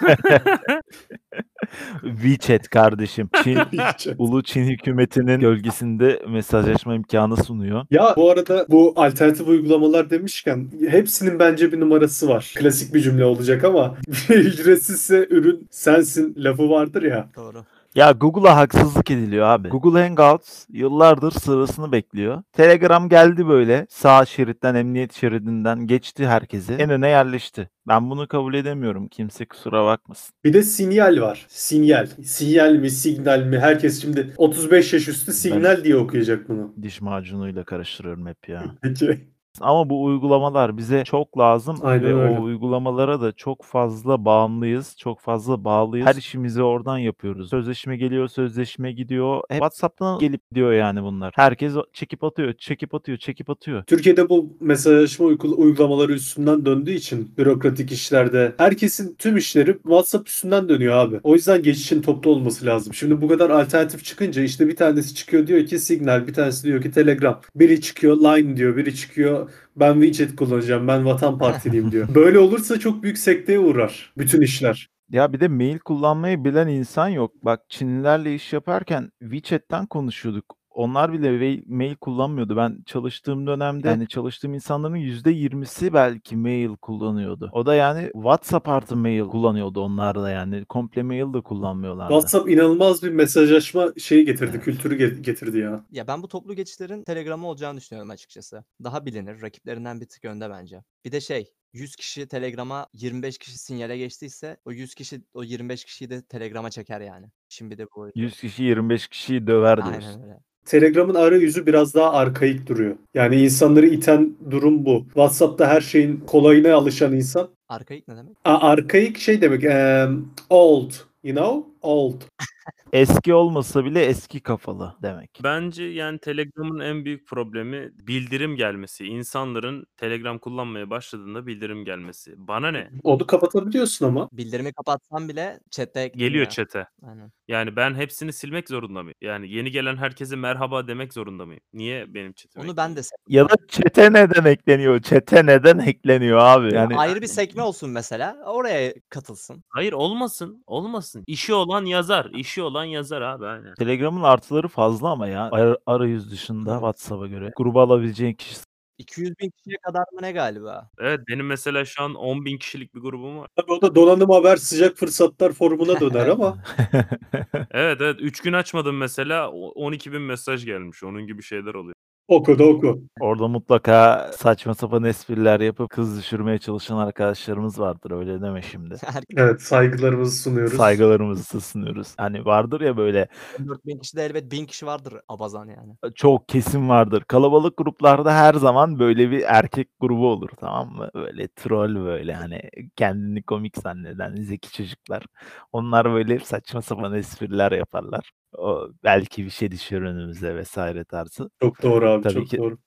WeChat 2.03 2.69
kardeşim. 2.69 3.29
Çin, 3.45 3.59
Ulu 4.19 4.43
Çin 4.43 4.65
hükümetinin 4.65 5.41
gölgesinde 5.41 6.23
mesajlaşma 6.29 6.95
imkanı 6.95 7.37
sunuyor. 7.37 7.87
Ya 7.91 8.15
bu 8.17 8.31
arada 8.31 8.67
bu 8.69 8.93
alternatif 8.97 9.49
uygulamalar 9.49 10.11
demişken 10.11 10.69
hepsinin 10.89 11.39
bence 11.39 11.73
bir 11.73 11.81
numarası 11.81 12.29
var. 12.29 12.55
Klasik 12.59 12.95
bir 12.95 13.01
cümle 13.01 13.25
olacak 13.25 13.65
ama 13.65 13.97
ücretsizse 14.29 15.27
ürün 15.31 15.69
sensin 15.71 16.35
lafı 16.39 16.71
vardır 16.71 17.03
ya. 17.03 17.29
Doğru. 17.37 17.65
Ya 17.95 18.11
Google'a 18.13 18.57
haksızlık 18.57 19.11
ediliyor 19.11 19.47
abi. 19.47 19.69
Google 19.69 20.03
Hangouts 20.09 20.67
yıllardır 20.69 21.31
sırasını 21.31 21.93
bekliyor. 21.93 22.43
Telegram 22.53 23.09
geldi 23.09 23.49
böyle 23.49 23.87
sağ 23.91 24.27
şeritten 24.27 24.75
emniyet 24.75 25.13
şeridinden 25.13 25.87
geçti 25.87 26.27
herkesi. 26.27 26.73
En 26.73 26.91
öne 26.91 27.09
yerleşti. 27.09 27.71
Ben 27.89 28.11
bunu 28.11 28.29
kabul 28.29 28.55
edemiyorum. 28.55 29.09
Kimse 29.09 29.47
kusura 29.47 29.85
bakmasın. 29.85 30.35
Bir 30.45 30.53
de 30.53 30.63
sinyal 30.63 31.21
var. 31.21 31.47
Sinyal. 31.49 32.07
Sinyal 32.25 32.73
mi, 32.73 32.91
signal 32.91 33.43
mi? 33.43 33.59
Herkes 33.59 34.03
şimdi 34.03 34.35
35 34.37 34.93
yaş 34.93 35.09
üstü 35.09 35.33
signal 35.33 35.85
diye 35.85 35.97
okuyacak 35.97 36.49
bunu. 36.49 36.75
Diş 36.83 37.01
macunuyla 37.01 37.65
karıştırıyorum 37.65 38.27
hep 38.27 38.49
ya. 38.49 38.65
Peki. 38.83 39.21
Ama 39.61 39.91
bu 39.91 40.05
uygulamalar 40.05 40.77
bize 40.77 41.05
çok 41.05 41.39
lazım 41.39 41.77
Aynen 41.83 42.05
ve 42.05 42.15
öyle. 42.15 42.39
o 42.39 42.43
uygulamalara 42.43 43.21
da 43.21 43.33
çok 43.33 43.65
fazla 43.65 44.25
bağımlıyız. 44.25 44.95
Çok 44.99 45.21
fazla 45.21 45.65
bağlıyız. 45.65 46.07
Her 46.07 46.15
işimizi 46.15 46.63
oradan 46.63 46.99
yapıyoruz. 46.99 47.51
Sözleşme 47.51 47.97
geliyor, 47.97 48.29
sözleşme 48.29 48.93
gidiyor. 48.93 49.37
Hep 49.49 49.57
WhatsApp'tan 49.57 50.19
gelip 50.19 50.51
gidiyor 50.51 50.73
yani 50.73 51.03
bunlar. 51.03 51.33
Herkes 51.37 51.75
çekip 51.93 52.25
atıyor, 52.25 52.53
çekip 52.53 52.95
atıyor, 52.95 53.19
çekip 53.19 53.51
atıyor. 53.51 53.85
Türkiye'de 53.85 54.29
bu 54.29 54.57
mesajlaşma 54.61 55.27
uygul- 55.27 55.57
uygulamaları 55.57 56.13
üstünden 56.13 56.65
döndüğü 56.67 56.93
için 56.93 57.33
bürokratik 57.39 57.93
işlerde 57.93 58.55
herkesin 58.59 59.15
tüm 59.19 59.37
işleri 59.37 59.73
WhatsApp 59.73 60.29
üstünden 60.29 60.69
dönüyor 60.69 60.95
abi. 60.95 61.21
O 61.23 61.35
yüzden 61.35 61.63
geçişin 61.63 62.03
toplu 62.03 62.31
olması 62.31 62.67
lazım. 62.67 62.95
Şimdi 62.95 63.23
bu 63.23 63.29
kadar 63.29 63.51
alternatif 63.51 64.05
çıkınca 64.05 64.43
işte 64.43 64.69
bir 64.69 64.77
tanesi 64.77 65.15
çıkıyor 65.15 65.47
diyor 65.47 65.67
ki 65.67 65.79
Signal, 65.79 66.27
bir 66.27 66.35
tanesi 66.35 66.65
diyor 66.65 66.83
ki 66.83 66.91
Telegram. 66.91 67.41
Biri 67.57 67.81
çıkıyor 67.81 68.17
Line 68.17 68.57
diyor, 68.57 68.77
biri 68.77 68.95
çıkıyor 68.97 69.40
ben 69.77 70.01
WeChat 70.01 70.37
kullanacağım, 70.37 70.89
ben 70.89 71.05
Vatan 71.05 71.39
Partiliyim 71.39 71.93
diyor. 71.93 72.09
Böyle 72.15 72.39
olursa 72.39 72.79
çok 72.79 73.03
büyük 73.03 73.19
sekteye 73.19 73.59
uğrar 73.59 74.13
bütün 74.19 74.41
işler. 74.41 74.89
Ya 75.11 75.33
bir 75.33 75.41
de 75.41 75.49
mail 75.49 75.79
kullanmayı 75.79 76.45
bilen 76.45 76.69
insan 76.69 77.09
yok. 77.09 77.33
Bak 77.45 77.61
Çinlilerle 77.69 78.35
iş 78.35 78.53
yaparken 78.53 79.11
WeChat'ten 79.21 79.87
konuşuyorduk. 79.87 80.60
Onlar 80.71 81.13
bile 81.13 81.63
mail 81.67 81.95
kullanmıyordu. 81.95 82.57
Ben 82.57 82.83
çalıştığım 82.87 83.47
dönemde 83.47 83.89
yani 83.89 84.09
çalıştığım 84.09 84.55
insanların 84.55 84.97
%20'si 84.97 85.93
belki 85.93 86.37
mail 86.37 86.77
kullanıyordu. 86.77 87.51
O 87.53 87.67
da 87.67 87.75
yani 87.75 88.11
WhatsApp 88.13 88.69
artı 88.69 88.97
mail 88.97 89.25
kullanıyordu 89.25 89.81
onlar 89.81 90.15
da 90.19 90.31
yani. 90.31 90.65
Komple 90.65 91.03
mail 91.03 91.33
de 91.35 91.41
kullanmıyorlardı. 91.41 92.13
WhatsApp 92.13 92.51
inanılmaz 92.51 93.03
bir 93.03 93.11
mesajlaşma 93.11 93.89
şeyi 93.99 94.25
getirdi, 94.25 94.61
kültürü 94.61 94.99
ge- 94.99 95.21
getirdi 95.21 95.59
ya. 95.59 95.85
Ya 95.91 96.07
ben 96.07 96.23
bu 96.23 96.29
toplu 96.29 96.55
geçişlerin 96.55 97.05
Telegram'ı 97.05 97.49
olacağını 97.49 97.79
düşünüyorum 97.79 98.11
açıkçası. 98.11 98.65
Daha 98.85 99.07
bilinir, 99.07 99.43
rakiplerinden 99.43 100.01
bir 100.01 100.07
tık 100.09 100.25
önde 100.25 100.51
bence. 100.51 100.83
Bir 101.05 101.13
de 101.13 101.21
şey, 101.21 101.53
100 101.73 101.97
kişi 101.97 102.29
Telegram'a 102.29 102.87
25 102.93 103.39
kişi 103.39 103.59
sinyale 103.59 103.99
geçtiyse 103.99 104.57
o 104.65 104.73
100 104.73 104.95
kişi 104.95 105.23
o 105.35 105.43
25 105.43 105.85
kişiyi 105.85 106.11
de 106.11 106.23
Telegram'a 106.23 106.71
çeker 106.71 107.01
yani. 107.01 107.27
Şimdi 107.49 107.79
de 107.79 107.87
bu. 107.97 108.11
100 108.15 108.41
kişi 108.41 108.63
25 108.63 109.09
kişiyi 109.09 109.47
döver 109.47 109.77
diyorsun. 109.87 110.09
Aynen 110.09 110.23
öyle. 110.23 110.41
Telegram'ın 110.65 111.15
arayüzü 111.15 111.67
biraz 111.67 111.95
daha 111.95 112.13
arkaik 112.13 112.67
duruyor. 112.67 112.97
Yani 113.15 113.37
insanları 113.43 113.87
iten 113.87 114.37
durum 114.51 114.85
bu. 114.85 115.03
WhatsApp'ta 115.05 115.67
her 115.69 115.81
şeyin 115.81 116.21
kolayına 116.27 116.75
alışan 116.75 117.13
insan. 117.17 117.49
Arkaik 117.69 118.09
ne 118.09 118.17
demek? 118.17 118.37
A- 118.45 118.69
arkaik 118.71 119.19
şey 119.19 119.41
demek. 119.41 119.65
em, 119.65 120.25
old. 120.51 120.91
You 121.25 121.37
know? 121.37 121.65
Old. 121.83 122.15
Eski 122.93 123.35
olmasa 123.35 123.85
bile 123.85 124.05
eski 124.05 124.41
kafalı 124.41 124.97
demek. 125.03 125.41
Bence 125.45 125.85
yani 125.85 126.19
Telegram'ın 126.19 126.81
en 126.81 127.05
büyük 127.05 127.27
problemi 127.29 127.91
bildirim 127.93 128.57
gelmesi. 128.57 129.07
İnsanların 129.07 129.87
Telegram 129.97 130.39
kullanmaya 130.39 130.91
başladığında 130.91 131.47
bildirim 131.47 131.85
gelmesi. 131.85 132.35
Bana 132.37 132.71
ne? 132.71 132.91
Onu 133.03 133.27
kapatabiliyorsun 133.27 134.07
ama. 134.07 134.29
Bildirimi 134.33 134.73
kapatsan 134.73 135.29
bile 135.29 135.61
chat'te 135.71 136.09
Geliyor 136.09 136.47
chat'e. 136.47 136.87
Aynen. 137.03 137.33
Yani 137.49 137.77
ben 137.77 137.95
hepsini 137.95 138.33
silmek 138.33 138.69
zorunda 138.69 139.03
mıyım? 139.03 139.15
Yani 139.21 139.51
yeni 139.51 139.71
gelen 139.71 139.97
herkese 139.97 140.37
merhaba 140.37 140.89
demek 140.89 141.13
zorunda 141.13 141.47
mıyım? 141.47 141.63
Niye 141.73 142.15
benim 142.15 142.33
chat'ime 142.33 142.65
Onu 142.65 142.77
ben 142.77 142.97
de 142.97 143.03
sevdim. 143.03 143.25
Ya 143.29 143.49
da 143.49 143.55
çete 143.69 144.13
neden 144.13 144.45
ekleniyor? 144.45 145.03
Çete 145.03 145.47
neden 145.47 145.79
ekleniyor 145.79 146.39
abi? 146.39 146.75
Yani 146.75 146.97
Ayrı 146.97 147.23
bir 147.23 147.27
sekme 147.27 147.63
olsun 147.63 147.91
mesela. 147.91 148.37
Oraya 148.47 148.95
katılsın. 149.09 149.65
Hayır 149.69 149.93
olmasın. 149.93 150.65
Olmasın. 150.67 151.25
İşi 151.27 151.55
olan 151.55 151.85
yazar. 151.85 152.31
işi 152.35 152.60
olan 152.63 152.85
yazar 152.85 153.23
abi 153.23 153.47
aynen. 153.47 153.75
Telegram'ın 153.75 154.23
artıları 154.23 154.69
fazla 154.69 155.11
ama 155.11 155.29
ya. 155.29 155.49
Ar- 155.53 155.79
arayüz 155.87 156.31
dışında. 156.31 156.73
WhatsApp'a 156.75 157.27
göre. 157.27 157.53
Gruba 157.57 157.83
alabileceğin 157.83 158.35
kişi 158.35 158.55
200 158.99 159.39
bin 159.39 159.51
kişiye 159.51 159.77
kadar 159.83 160.05
mı 160.13 160.23
ne 160.23 160.33
galiba? 160.33 160.91
Evet 160.99 161.21
benim 161.29 161.47
mesela 161.47 161.85
şu 161.85 162.03
an 162.03 162.13
10.000 162.15 162.59
kişilik 162.59 162.95
bir 162.95 163.01
grubum 163.01 163.39
var. 163.39 163.49
Tabii 163.57 163.73
o 163.73 163.83
da 163.83 163.95
donanım 163.95 164.31
haber 164.31 164.57
sıcak 164.57 164.97
fırsatlar 164.97 165.53
forumuna 165.53 166.01
döner 166.01 166.27
ama. 166.27 166.57
Evet 167.71 168.01
evet 168.01 168.17
3 168.21 168.41
gün 168.41 168.53
açmadım 168.53 168.97
mesela 168.97 169.51
12.000 169.51 170.23
mesaj 170.23 170.65
gelmiş. 170.65 171.03
Onun 171.05 171.27
gibi 171.27 171.43
şeyler 171.43 171.75
oluyor. 171.75 171.95
Oku 172.31 172.59
da 172.59 172.65
oku. 172.65 173.03
Orada 173.21 173.49
mutlaka 173.49 174.31
saçma 174.37 174.75
sapan 174.75 175.05
espriler 175.05 175.61
yapıp 175.61 175.91
kız 175.91 176.19
düşürmeye 176.19 176.59
çalışan 176.59 176.97
arkadaşlarımız 176.97 177.81
vardır 177.81 178.11
öyle 178.11 178.43
deme 178.43 178.63
şimdi. 178.63 178.95
Evet 179.37 179.63
saygılarımızı 179.63 180.43
sunuyoruz. 180.43 180.77
Saygılarımızı 180.77 181.61
sunuyoruz. 181.61 182.15
Hani 182.17 182.45
vardır 182.45 182.81
ya 182.81 182.97
böyle 182.97 183.29
14 183.61 183.87
bin 183.87 183.99
kişide 183.99 184.25
elbet 184.25 184.51
1000 184.51 184.67
kişi 184.67 184.87
vardır 184.87 185.15
abazan 185.29 185.67
yani. 185.67 186.13
çok 186.15 186.49
kesin 186.49 186.89
vardır. 186.89 187.25
Kalabalık 187.29 187.77
gruplarda 187.77 188.35
her 188.35 188.55
zaman 188.55 188.99
böyle 188.99 189.31
bir 189.31 189.43
erkek 189.47 189.89
grubu 190.01 190.29
olur 190.29 190.51
tamam 190.61 190.93
mı? 190.93 191.11
Böyle 191.15 191.49
troll 191.49 191.95
böyle 191.95 192.35
hani 192.35 192.61
kendini 192.97 193.43
komik 193.43 193.77
zanneden 193.79 194.37
zeki 194.37 194.73
çocuklar. 194.73 195.27
Onlar 195.73 196.13
böyle 196.13 196.39
saçma 196.39 196.83
sapan 196.83 197.15
espriler 197.15 197.73
yaparlar. 197.73 198.31
O 198.59 198.89
belki 199.05 199.45
bir 199.45 199.51
şey 199.51 199.71
düşüyor 199.71 200.03
önümüze 200.03 200.55
vesaire 200.55 201.05
tarzı. 201.05 201.51
Çok 201.63 201.83
doğru 201.83 202.11
abi 202.11 202.23
Tabii 202.23 202.35
çok 202.35 202.49
ki. 202.49 202.59
doğru. 202.59 202.79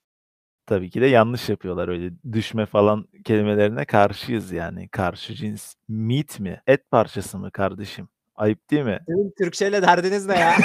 Tabii 0.66 0.90
ki 0.90 1.02
de 1.02 1.06
yanlış 1.06 1.50
yapıyorlar 1.50 1.88
öyle 1.88 2.12
düşme 2.32 2.66
falan 2.66 3.08
kelimelerine 3.26 3.86
karşıyız 3.86 4.52
yani. 4.52 4.90
Karşı 4.90 5.34
cins 5.34 5.74
meat 5.88 6.40
mi? 6.40 6.62
Et 6.68 6.92
parçası 6.92 7.40
mı 7.40 7.52
kardeşim? 7.52 8.08
Ayıp 8.36 8.72
değil 8.72 8.84
mi? 8.84 9.00
Sizin 9.08 9.34
Türkçeyle 9.38 9.82
derdiniz 9.82 10.26
ne 10.26 10.40
ya? 10.40 10.54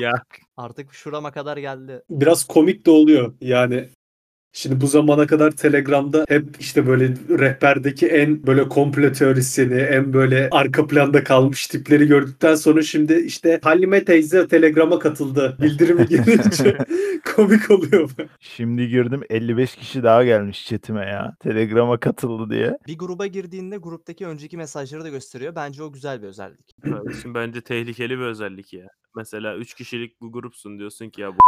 Ya 0.00 0.12
Artık 0.56 0.92
şurama 0.92 1.32
kadar 1.32 1.56
geldi. 1.56 2.02
Biraz 2.10 2.46
komik 2.46 2.86
de 2.86 2.90
oluyor. 2.90 3.34
Yani 3.40 3.88
Şimdi 4.52 4.80
bu 4.80 4.86
zamana 4.86 5.26
kadar 5.26 5.50
Telegram'da 5.50 6.24
hep 6.28 6.44
işte 6.60 6.86
böyle 6.86 7.14
rehberdeki 7.28 8.06
en 8.06 8.46
böyle 8.46 8.68
komplo 8.68 9.12
teorisyeni, 9.12 9.74
en 9.74 10.12
böyle 10.12 10.48
arka 10.50 10.86
planda 10.86 11.24
kalmış 11.24 11.66
tipleri 11.66 12.06
gördükten 12.06 12.54
sonra 12.54 12.82
şimdi 12.82 13.14
işte 13.14 13.60
Halime 13.62 14.04
teyze 14.04 14.48
Telegram'a 14.48 14.98
katıldı. 14.98 15.56
Bildirimi 15.62 16.06
gelince 16.06 16.78
komik 17.36 17.70
oluyor. 17.70 18.10
Şimdi 18.40 18.88
girdim 18.88 19.20
55 19.30 19.76
kişi 19.76 20.02
daha 20.02 20.24
gelmiş 20.24 20.66
chatime 20.66 21.06
ya. 21.06 21.36
Telegram'a 21.40 22.00
katıldı 22.00 22.50
diye. 22.50 22.78
Bir 22.86 22.98
gruba 22.98 23.26
girdiğinde 23.26 23.76
gruptaki 23.76 24.26
önceki 24.26 24.56
mesajları 24.56 25.04
da 25.04 25.08
gösteriyor. 25.08 25.54
Bence 25.54 25.82
o 25.82 25.92
güzel 25.92 26.22
bir 26.22 26.26
özellik. 26.26 26.76
kardeşim 26.84 27.34
bence 27.34 27.60
tehlikeli 27.60 28.18
bir 28.18 28.24
özellik 28.24 28.72
ya. 28.72 28.86
Mesela 29.16 29.56
3 29.56 29.74
kişilik 29.74 30.22
bir 30.22 30.26
grupsun 30.26 30.78
diyorsun 30.78 31.10
ki 31.10 31.20
ya 31.20 31.32
bu 31.32 31.38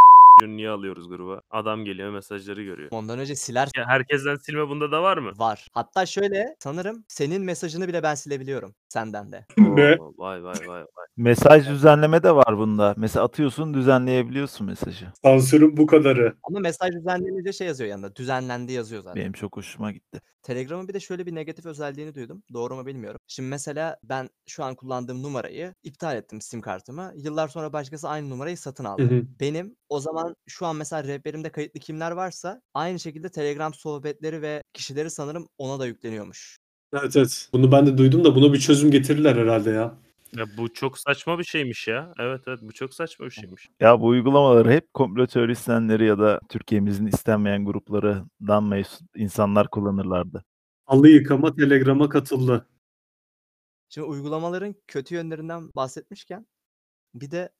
niye 0.48 0.70
alıyoruz 0.70 1.08
gruba? 1.08 1.42
Adam 1.50 1.84
geliyor 1.84 2.10
mesajları 2.10 2.62
görüyor. 2.62 2.90
Ondan 2.90 3.18
önce 3.18 3.36
siler 3.36 3.68
Ya 3.76 3.86
herkesten 3.88 4.36
silme 4.36 4.68
bunda 4.68 4.92
da 4.92 5.02
var 5.02 5.18
mı? 5.18 5.32
var. 5.32 5.68
Hatta 5.72 6.06
şöyle 6.06 6.56
sanırım 6.58 7.04
senin 7.08 7.42
mesajını 7.42 7.88
bile 7.88 8.02
ben 8.02 8.14
silebiliyorum. 8.14 8.74
Senden 8.92 9.32
de. 9.32 9.46
Ne? 9.58 9.96
Oo, 10.00 10.14
vay 10.18 10.44
vay 10.44 10.54
vay 10.66 10.80
vay. 10.80 11.06
Mesaj 11.16 11.68
düzenleme 11.68 12.22
de 12.22 12.34
var 12.34 12.58
bunda. 12.58 12.94
Mesela 12.96 13.24
atıyorsun 13.24 13.74
düzenleyebiliyorsun 13.74 14.66
mesajı. 14.66 15.06
Sansürün 15.24 15.76
bu 15.76 15.86
kadarı. 15.86 16.34
Ama 16.42 16.60
mesaj 16.60 16.90
düzenlenince 16.92 17.52
şey 17.52 17.66
yazıyor 17.66 17.90
yanında. 17.90 18.16
Düzenlendi 18.16 18.72
yazıyor 18.72 19.02
zaten. 19.02 19.22
Benim 19.22 19.32
çok 19.32 19.56
hoşuma 19.56 19.92
gitti. 19.92 20.20
Telegram'ın 20.42 20.88
bir 20.88 20.94
de 20.94 21.00
şöyle 21.00 21.26
bir 21.26 21.34
negatif 21.34 21.66
özelliğini 21.66 22.14
duydum. 22.14 22.42
Doğru 22.52 22.76
mu 22.76 22.86
bilmiyorum. 22.86 23.20
Şimdi 23.26 23.48
mesela 23.48 23.96
ben 24.04 24.28
şu 24.46 24.64
an 24.64 24.74
kullandığım 24.74 25.22
numarayı 25.22 25.74
iptal 25.82 26.16
ettim 26.16 26.40
sim 26.40 26.60
kartımı. 26.60 27.12
Yıllar 27.16 27.48
sonra 27.48 27.72
başkası 27.72 28.08
aynı 28.08 28.30
numarayı 28.30 28.58
satın 28.58 28.84
aldı. 28.84 29.02
Hı 29.02 29.14
hı. 29.14 29.22
Benim 29.40 29.76
o 29.88 30.00
zaman 30.00 30.36
şu 30.48 30.66
an 30.66 30.76
mesela 30.76 31.04
rehberimde 31.04 31.50
kayıtlı 31.50 31.80
kimler 31.80 32.10
varsa 32.10 32.62
aynı 32.74 32.98
şekilde 32.98 33.28
Telegram 33.28 33.74
sohbetleri 33.74 34.42
ve 34.42 34.62
kişileri 34.72 35.10
sanırım 35.10 35.48
ona 35.58 35.78
da 35.80 35.86
yükleniyormuş. 35.86 36.58
Evet 36.92 37.16
evet. 37.16 37.48
Bunu 37.52 37.72
ben 37.72 37.86
de 37.86 37.98
duydum 37.98 38.24
da 38.24 38.34
buna 38.34 38.52
bir 38.52 38.58
çözüm 38.58 38.90
getirirler 38.90 39.36
herhalde 39.36 39.70
ya. 39.70 39.94
Ya 40.36 40.44
bu 40.58 40.72
çok 40.72 40.98
saçma 40.98 41.38
bir 41.38 41.44
şeymiş 41.44 41.88
ya. 41.88 42.14
Evet 42.18 42.40
evet 42.46 42.58
bu 42.62 42.72
çok 42.72 42.94
saçma 42.94 43.26
bir 43.26 43.30
şeymiş. 43.30 43.68
Ya 43.80 44.00
bu 44.00 44.06
uygulamaları 44.06 44.70
hep 44.70 44.94
komplo 44.94 45.26
teorisyenleri 45.26 46.06
ya 46.06 46.18
da 46.18 46.40
Türkiye'mizin 46.48 47.06
istenmeyen 47.06 47.64
gruplarından 47.64 48.64
mensup 48.64 49.08
insanlar 49.16 49.70
kullanırlardı. 49.70 50.44
Halı 50.86 51.08
yıkama 51.08 51.54
Telegram'a 51.54 52.08
katıldı. 52.08 52.66
Şimdi 53.88 54.06
uygulamaların 54.06 54.74
kötü 54.86 55.14
yönlerinden 55.14 55.70
bahsetmişken 55.76 56.46
bir 57.14 57.30
de 57.30 57.52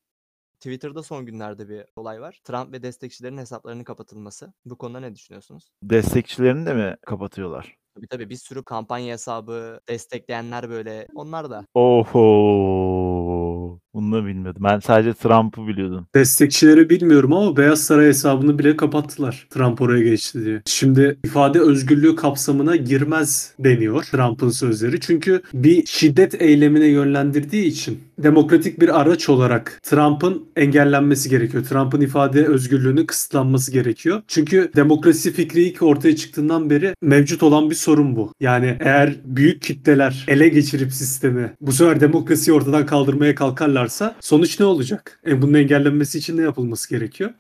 Twitter'da 0.55 1.03
son 1.03 1.27
günlerde 1.27 1.69
bir 1.69 1.85
olay 1.97 2.21
var. 2.21 2.41
Trump 2.45 2.73
ve 2.73 2.83
destekçilerin 2.83 3.39
hesaplarının 3.39 3.85
kapatılması. 3.85 4.53
Bu 4.65 4.79
konuda 4.79 5.01
ne 5.01 5.15
düşünüyorsunuz? 5.15 5.71
Destekçilerini 5.83 6.67
de 6.67 6.75
mi 6.75 6.97
kapatıyorlar? 7.07 7.80
Tabii 7.95 8.07
tabii 8.09 8.31
bir 8.31 8.37
sürü 8.37 8.65
kampanya 8.65 9.13
hesabı, 9.13 9.81
destekleyenler 9.89 10.71
böyle 10.71 11.07
onlar 11.15 11.51
da. 11.51 11.67
Oho. 11.75 13.81
Bunu 13.95 14.13
da 14.13 14.27
bilmiyordum. 14.27 14.63
Ben 14.65 14.79
sadece 14.79 15.15
Trump'ı 15.15 15.67
biliyordum. 15.67 16.07
Destekçileri 16.15 16.91
bilmiyorum 16.91 17.33
ama 17.33 17.57
Beyaz 17.57 17.83
Saray 17.83 18.07
hesabını 18.07 18.59
bile 18.59 18.77
kapattılar. 18.77 19.47
Trump 19.51 19.81
oraya 19.81 20.05
geçti 20.05 20.45
diye. 20.45 20.63
Şimdi 20.67 21.19
ifade 21.25 21.61
özgürlüğü 21.61 22.17
kapsamına 22.17 22.77
girmez 22.77 23.55
deniyor 23.59 24.03
Trump'ın 24.03 24.51
sözleri. 24.51 25.01
Çünkü 25.01 25.43
bir 25.55 25.87
şiddet 25.87 26.43
eylemine 26.43 26.87
yönlendirdiği 26.87 27.65
için 27.65 28.01
demokratik 28.23 28.81
bir 28.81 29.01
araç 29.01 29.29
olarak 29.29 29.81
Trump'ın 29.83 30.45
engellenmesi 30.57 31.31
gerekiyor. 31.31 31.65
Trump'ın 31.65 32.01
ifade 32.01 32.47
özgürlüğünün 32.47 33.07
kısıtlanması 33.07 33.73
gerekiyor. 33.73 34.23
Çünkü 34.29 34.71
demokrasi 34.77 35.33
fikri 35.33 35.63
ilk 35.63 35.83
ortaya 35.83 36.17
çıktığından 36.17 36.71
beri 36.71 36.95
mevcut 37.03 37.43
olan 37.43 37.71
bir 37.71 37.75
sorun 37.75 38.17
bu. 38.17 38.33
Yani 38.41 38.77
eğer 38.81 39.17
büyük 39.25 39.63
kitleler 39.63 40.25
ele 40.29 40.49
geçirip 40.49 40.93
sistemi 40.93 41.53
bu 41.61 41.73
sefer 41.73 42.01
demokrasiyi 42.01 42.57
ortadan 42.57 42.87
kaldırmaya 42.87 43.35
kalkarlarsa 43.81 44.17
sonuç 44.21 44.61
ne 44.61 44.67
olacak? 44.67 45.21
E 45.27 45.43
bunun 45.43 45.55
engellenmesi 45.55 46.19
için 46.19 46.37
ne 46.37 46.43
yapılması 46.43 46.91
gerekiyor? 46.91 47.31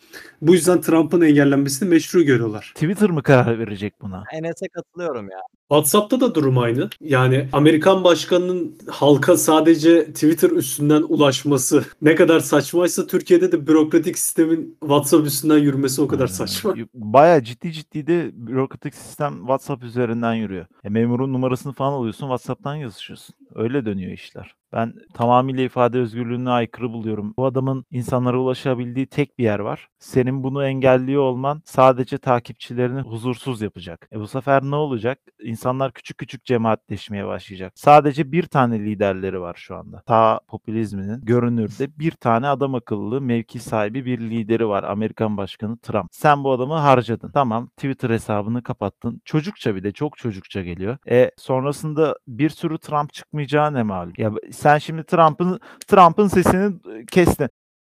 Bu 0.42 0.54
yüzden 0.54 0.80
Trump'ın 0.80 1.20
engellenmesini 1.20 1.88
meşru 1.88 2.22
görüyorlar. 2.22 2.72
Twitter 2.74 3.10
mı 3.10 3.22
karar 3.22 3.58
verecek 3.58 3.94
buna? 4.02 4.24
Enes'e 4.32 4.68
katılıyorum 4.68 5.30
ya. 5.30 5.40
WhatsApp'ta 5.70 6.20
da 6.20 6.34
durum 6.34 6.58
aynı. 6.58 6.90
Yani 7.00 7.48
Amerikan 7.52 8.04
başkanının 8.04 8.78
halka 8.88 9.36
sadece 9.36 10.06
Twitter 10.06 10.50
üstünden 10.50 11.02
ulaşması 11.02 11.84
ne 12.02 12.14
kadar 12.14 12.40
saçmaysa 12.40 13.06
Türkiye'de 13.06 13.52
de 13.52 13.66
bürokratik 13.66 14.18
sistemin 14.18 14.76
WhatsApp 14.80 15.26
üstünden 15.26 15.58
yürümesi 15.58 16.02
o 16.02 16.08
kadar 16.08 16.24
öyle. 16.24 16.32
saçma. 16.32 16.74
Bayağı 16.94 17.42
ciddi 17.42 17.72
ciddi 17.72 18.06
de 18.06 18.30
bürokratik 18.34 18.94
sistem 18.94 19.38
WhatsApp 19.38 19.84
üzerinden 19.84 20.34
yürüyor. 20.34 20.66
E, 20.84 20.88
memurun 20.88 21.32
numarasını 21.32 21.72
falan 21.72 21.92
alıyorsun 21.92 22.26
WhatsApp'tan 22.26 22.74
yazışıyorsun. 22.74 23.34
Öyle 23.54 23.84
dönüyor 23.84 24.12
işler. 24.12 24.54
Ben 24.72 24.94
tamamıyla 25.14 25.64
ifade 25.64 25.98
özgürlüğüne 25.98 26.50
aykırı 26.50 26.92
buluyorum. 26.92 27.34
Bu 27.38 27.46
adamın 27.46 27.84
insanlara 27.90 28.38
ulaşabildiği 28.38 29.06
tek 29.06 29.38
bir 29.38 29.44
yer 29.44 29.58
var. 29.58 29.88
Senin 30.00 30.42
bunu 30.44 30.64
engelliyor 30.64 31.22
olman 31.22 31.62
sadece 31.64 32.18
takipçilerini 32.18 33.00
huzursuz 33.00 33.62
yapacak. 33.62 34.08
E 34.12 34.20
bu 34.20 34.26
sefer 34.26 34.62
ne 34.62 34.74
olacak? 34.74 35.18
İnsanlar 35.42 35.92
küçük 35.92 36.18
küçük 36.18 36.44
cemaatleşmeye 36.44 37.26
başlayacak. 37.26 37.72
Sadece 37.76 38.32
bir 38.32 38.42
tane 38.42 38.80
liderleri 38.80 39.40
var 39.40 39.54
şu 39.58 39.76
anda. 39.76 40.02
Ta 40.06 40.40
popülizminin 40.48 41.20
görünürde 41.20 41.98
bir 41.98 42.10
tane 42.10 42.48
adam 42.48 42.74
akıllı 42.74 43.20
mevki 43.20 43.58
sahibi 43.58 44.04
bir 44.04 44.20
lideri 44.20 44.68
var. 44.68 44.84
Amerikan 44.84 45.36
Başkanı 45.36 45.78
Trump. 45.78 46.08
Sen 46.12 46.44
bu 46.44 46.52
adamı 46.52 46.74
harcadın. 46.74 47.30
Tamam 47.34 47.68
Twitter 47.68 48.10
hesabını 48.10 48.62
kapattın. 48.62 49.22
Çocukça 49.24 49.76
bir 49.76 49.82
de 49.82 49.92
çok 49.92 50.16
çocukça 50.16 50.62
geliyor. 50.62 50.98
E 51.10 51.30
sonrasında 51.36 52.16
bir 52.28 52.50
sürü 52.50 52.78
Trump 52.78 53.12
çıkmayacağı 53.12 53.74
ne 53.74 53.82
malum? 53.82 54.12
Ya 54.18 54.32
sen 54.52 54.78
şimdi 54.78 55.04
Trump'ın 55.04 55.60
Trump'ın 55.88 56.26
sesini 56.26 56.74
kestin. 57.10 57.48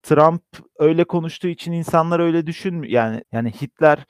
Trump 0.06 0.44
öyle 0.80 1.04
konuştuğu 1.04 1.48
için 1.48 1.72
insanlar 1.72 2.20
öyle 2.20 2.48
düşünmüyor. 2.48 2.94
Yani 2.94 3.24
yani 3.32 3.52
Hitler 3.52 4.06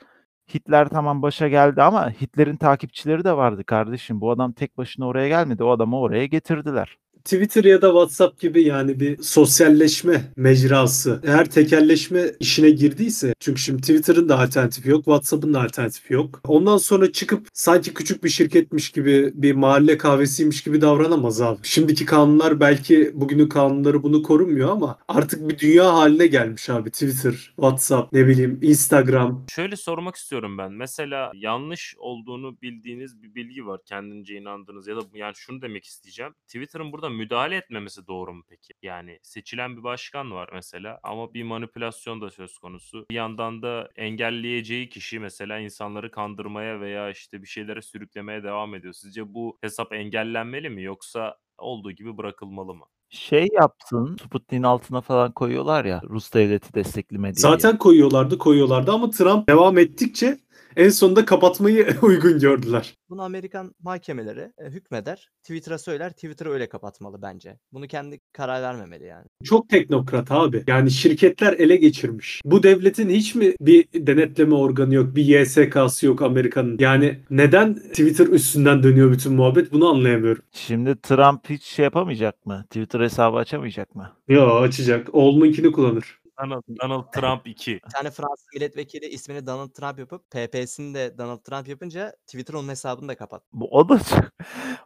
Hitler 0.54 0.90
tamam 0.90 1.22
başa 1.22 1.48
geldi 1.48 1.82
ama 1.82 2.10
Hitler'in 2.12 2.58
takipçileri 2.58 3.24
de 3.24 3.34
vardı 3.38 3.64
kardeşim. 3.64 4.22
Bu 4.22 4.32
adam 4.32 4.54
tek 4.54 4.78
başına 4.78 5.08
oraya 5.08 5.28
gelmedi. 5.28 5.64
O 5.64 5.70
adamı 5.72 6.00
oraya 6.00 6.26
getirdiler. 6.26 6.98
Twitter 7.26 7.64
ya 7.64 7.82
da 7.82 7.88
WhatsApp 7.88 8.40
gibi 8.40 8.64
yani 8.64 9.00
bir 9.00 9.24
sosyalleşme 9.24 10.22
mecrası 10.36 11.22
eğer 11.24 11.46
tekelleşme 11.46 12.32
işine 12.40 12.70
girdiyse 12.70 13.34
çünkü 13.40 13.62
şimdi 13.62 13.82
Twitter'ın 13.82 14.30
da 14.30 14.40
alternatifi 14.40 14.90
yok 14.90 15.06
WhatsApp'ın 15.06 15.54
da 15.54 15.62
alternatifi 15.62 16.14
yok. 16.14 16.42
Ondan 16.48 16.78
sonra 16.78 17.12
çıkıp 17.12 17.48
sanki 17.54 17.94
küçük 17.94 18.24
bir 18.24 18.30
şirketmiş 18.30 18.92
gibi 18.92 19.32
bir 19.34 19.54
mahalle 19.54 19.98
kahvesiymiş 19.98 20.64
gibi 20.64 20.82
davranamaz 20.82 21.42
abi. 21.42 21.60
Şimdiki 21.64 22.06
kanunlar 22.06 22.60
belki 22.60 23.12
bugünün 23.14 23.50
kanunları 23.50 24.04
bunu 24.04 24.24
korumuyor 24.24 24.70
ama 24.70 24.98
artık 25.08 25.50
bir 25.50 25.60
dünya 25.60 25.94
haline 25.94 26.28
gelmiş 26.28 26.70
abi 26.70 26.92
Twitter, 26.92 27.34
WhatsApp, 27.56 28.14
ne 28.14 28.28
bileyim 28.28 28.60
Instagram. 28.62 29.46
Şöyle 29.50 29.76
sormak 29.76 30.16
istiyorum 30.16 30.58
ben. 30.58 30.72
Mesela 30.72 31.32
yanlış 31.36 31.96
olduğunu 31.98 32.62
bildiğiniz 32.62 33.24
bir 33.24 33.36
bilgi 33.36 33.66
var. 33.66 33.80
Kendince 33.86 34.36
inandığınız 34.36 34.88
ya 34.88 34.96
da 34.96 35.02
yani 35.14 35.34
şunu 35.36 35.62
demek 35.62 35.86
isteyeceğim. 35.86 36.34
Twitter'ın 36.48 36.92
burada 36.92 37.15
müdahale 37.16 37.56
etmemesi 37.56 38.08
doğru 38.08 38.34
mu 38.34 38.44
peki? 38.50 38.74
Yani 38.82 39.20
seçilen 39.24 39.78
bir 39.78 39.84
başkan 39.84 40.32
var 40.32 40.50
mesela 40.54 41.00
ama 41.04 41.34
bir 41.34 41.44
manipülasyon 41.44 42.22
da 42.22 42.30
söz 42.30 42.58
konusu. 42.58 43.06
Bir 43.12 43.16
yandan 43.16 43.62
da 43.62 43.90
engelleyeceği 43.96 44.90
kişi 44.90 45.20
mesela 45.20 45.60
insanları 45.60 46.12
kandırmaya 46.12 46.82
veya 46.82 47.10
işte 47.10 47.42
bir 47.42 47.48
şeylere 47.48 47.82
sürüklemeye 47.82 48.44
devam 48.44 48.76
ediyor. 48.76 48.94
Sizce 48.94 49.34
bu 49.34 49.58
hesap 49.62 49.94
engellenmeli 49.94 50.70
mi 50.70 50.84
yoksa 50.84 51.38
olduğu 51.58 51.92
gibi 51.92 52.18
bırakılmalı 52.18 52.74
mı? 52.74 52.86
Şey 53.10 53.48
yapsın, 53.54 54.18
Sputnik'in 54.26 54.64
altına 54.64 55.02
falan 55.02 55.32
koyuyorlar 55.32 55.86
ya 55.86 56.02
Rus 56.10 56.34
devleti 56.34 56.74
destekli 56.74 57.18
medya 57.18 57.36
diye. 57.36 57.52
Zaten 57.52 57.78
koyuyorlardı 57.78 58.38
koyuyorlardı 58.38 58.92
ama 58.92 59.10
Trump 59.10 59.50
devam 59.50 59.78
ettikçe 59.78 60.38
en 60.76 60.90
sonunda 60.90 61.26
kapatmayı 61.26 61.88
uygun 62.02 62.40
gördüler. 62.40 62.94
Bunu 63.10 63.22
Amerikan 63.22 63.76
mahkemeleri 63.84 64.52
e, 64.58 64.70
hükmeder. 64.70 65.30
Twitter'a 65.44 65.78
söyler. 65.78 66.12
Twitter 66.12 66.46
öyle 66.46 66.70
kapatmalı 66.70 67.22
bence. 67.22 67.60
Bunu 67.74 67.88
kendi 67.88 68.20
karar 68.34 68.62
vermemeli 68.62 69.06
yani. 69.06 69.26
Çok 69.44 69.70
teknokrat 69.70 70.32
abi. 70.32 70.64
Yani 70.68 70.92
şirketler 70.92 71.54
ele 71.54 71.76
geçirmiş. 71.76 72.42
Bu 72.46 72.64
devletin 72.64 73.10
hiç 73.10 73.36
mi 73.36 73.54
bir 73.62 73.86
denetleme 73.94 74.56
organı 74.56 74.94
yok, 74.94 75.16
bir 75.16 75.40
YSK'sı 75.40 76.06
yok 76.06 76.22
Amerika'nın? 76.22 76.78
Yani 76.80 77.20
neden 77.30 77.74
Twitter 77.74 78.28
üstünden 78.28 78.84
dönüyor 78.84 79.12
bütün 79.12 79.34
muhabbet 79.34 79.74
bunu 79.74 79.90
anlayamıyorum. 79.90 80.44
Şimdi 80.52 81.02
Trump 81.02 81.50
hiç 81.50 81.64
şey 81.64 81.84
yapamayacak 81.84 82.46
mı? 82.46 82.66
Twitter 82.70 83.00
hesabı 83.00 83.38
açamayacak 83.38 83.96
mı? 83.96 84.12
Yo 84.28 84.56
açacak. 84.56 85.08
Oğlununkini 85.14 85.72
kullanır. 85.72 86.20
Donald, 86.42 86.64
Donald 86.82 87.04
Trump 87.14 87.48
2. 87.48 87.74
Bir 87.74 87.80
tane 87.90 88.12
Fransız 88.12 88.48
milletvekili 88.54 89.06
ismini 89.06 89.46
Donald 89.46 89.70
Trump 89.70 90.00
yapıp 90.00 90.32
PP'sini 90.32 90.96
de 90.96 91.18
Donald 91.18 91.40
Trump 91.40 91.68
yapınca 91.68 92.16
Twitter 92.28 92.54
onun 92.54 92.70
hesabını 92.70 93.08
da 93.08 93.16
kapat. 93.16 93.44
Bu 93.54 93.68
o 93.72 93.90
da 93.90 94.00
çok, 94.00 94.26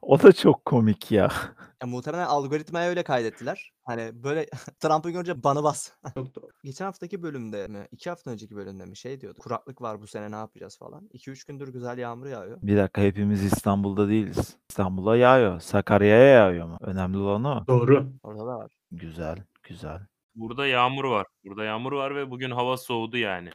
o 0.01 0.22
da 0.22 0.32
çok 0.34 0.65
komik 0.65 1.12
ya. 1.12 1.32
Ya 1.82 1.88
muhtemelen 1.88 2.25
algoritmaya 2.25 2.89
öyle 2.89 3.03
kaydettiler. 3.03 3.72
Hani 3.84 4.24
böyle 4.24 4.46
Trump'ı 4.79 5.10
görünce 5.10 5.44
bana 5.44 5.63
bas. 5.63 5.91
Çok 6.13 6.36
doğru. 6.36 6.50
Geçen 6.63 6.86
haftaki 6.86 7.24
bölümde 7.24 7.68
mi? 7.68 7.88
iki 7.91 8.10
hafta 8.10 8.32
önceki 8.32 8.56
bölümde 8.56 8.86
mi? 8.86 8.98
Şey 8.98 9.22
diyordu. 9.22 9.39
Kuraklık 9.39 9.82
var 9.82 10.01
bu 10.01 10.08
sene 10.08 10.32
ne 10.32 10.36
yapacağız 10.36 10.77
falan. 10.77 11.10
2-3 11.13 11.48
gündür 11.48 11.68
güzel 11.68 11.98
yağmur 11.98 12.25
yağıyor. 12.25 12.58
Bir 12.62 12.77
dakika 12.77 13.01
hepimiz 13.01 13.44
İstanbul'da 13.44 14.10
değiliz. 14.10 14.58
İstanbul'a 14.70 15.18
yağıyor. 15.18 15.60
Sakarya'ya 15.60 16.27
yağıyor 16.27 16.68
mu? 16.68 16.77
Önemli 16.82 17.18
olan 17.18 17.44
o. 17.44 17.68
Doğru. 17.68 18.12
Orada 18.24 18.41
da 18.48 18.58
var. 18.58 18.72
Güzel, 18.91 19.44
güzel. 19.63 20.00
Burada 20.36 20.67
yağmur 20.67 21.03
var. 21.03 21.27
Burada 21.43 21.63
yağmur 21.63 21.91
var 21.91 22.15
ve 22.15 22.31
bugün 22.31 22.51
hava 22.51 22.77
soğudu 22.77 23.17
yani. 23.17 23.50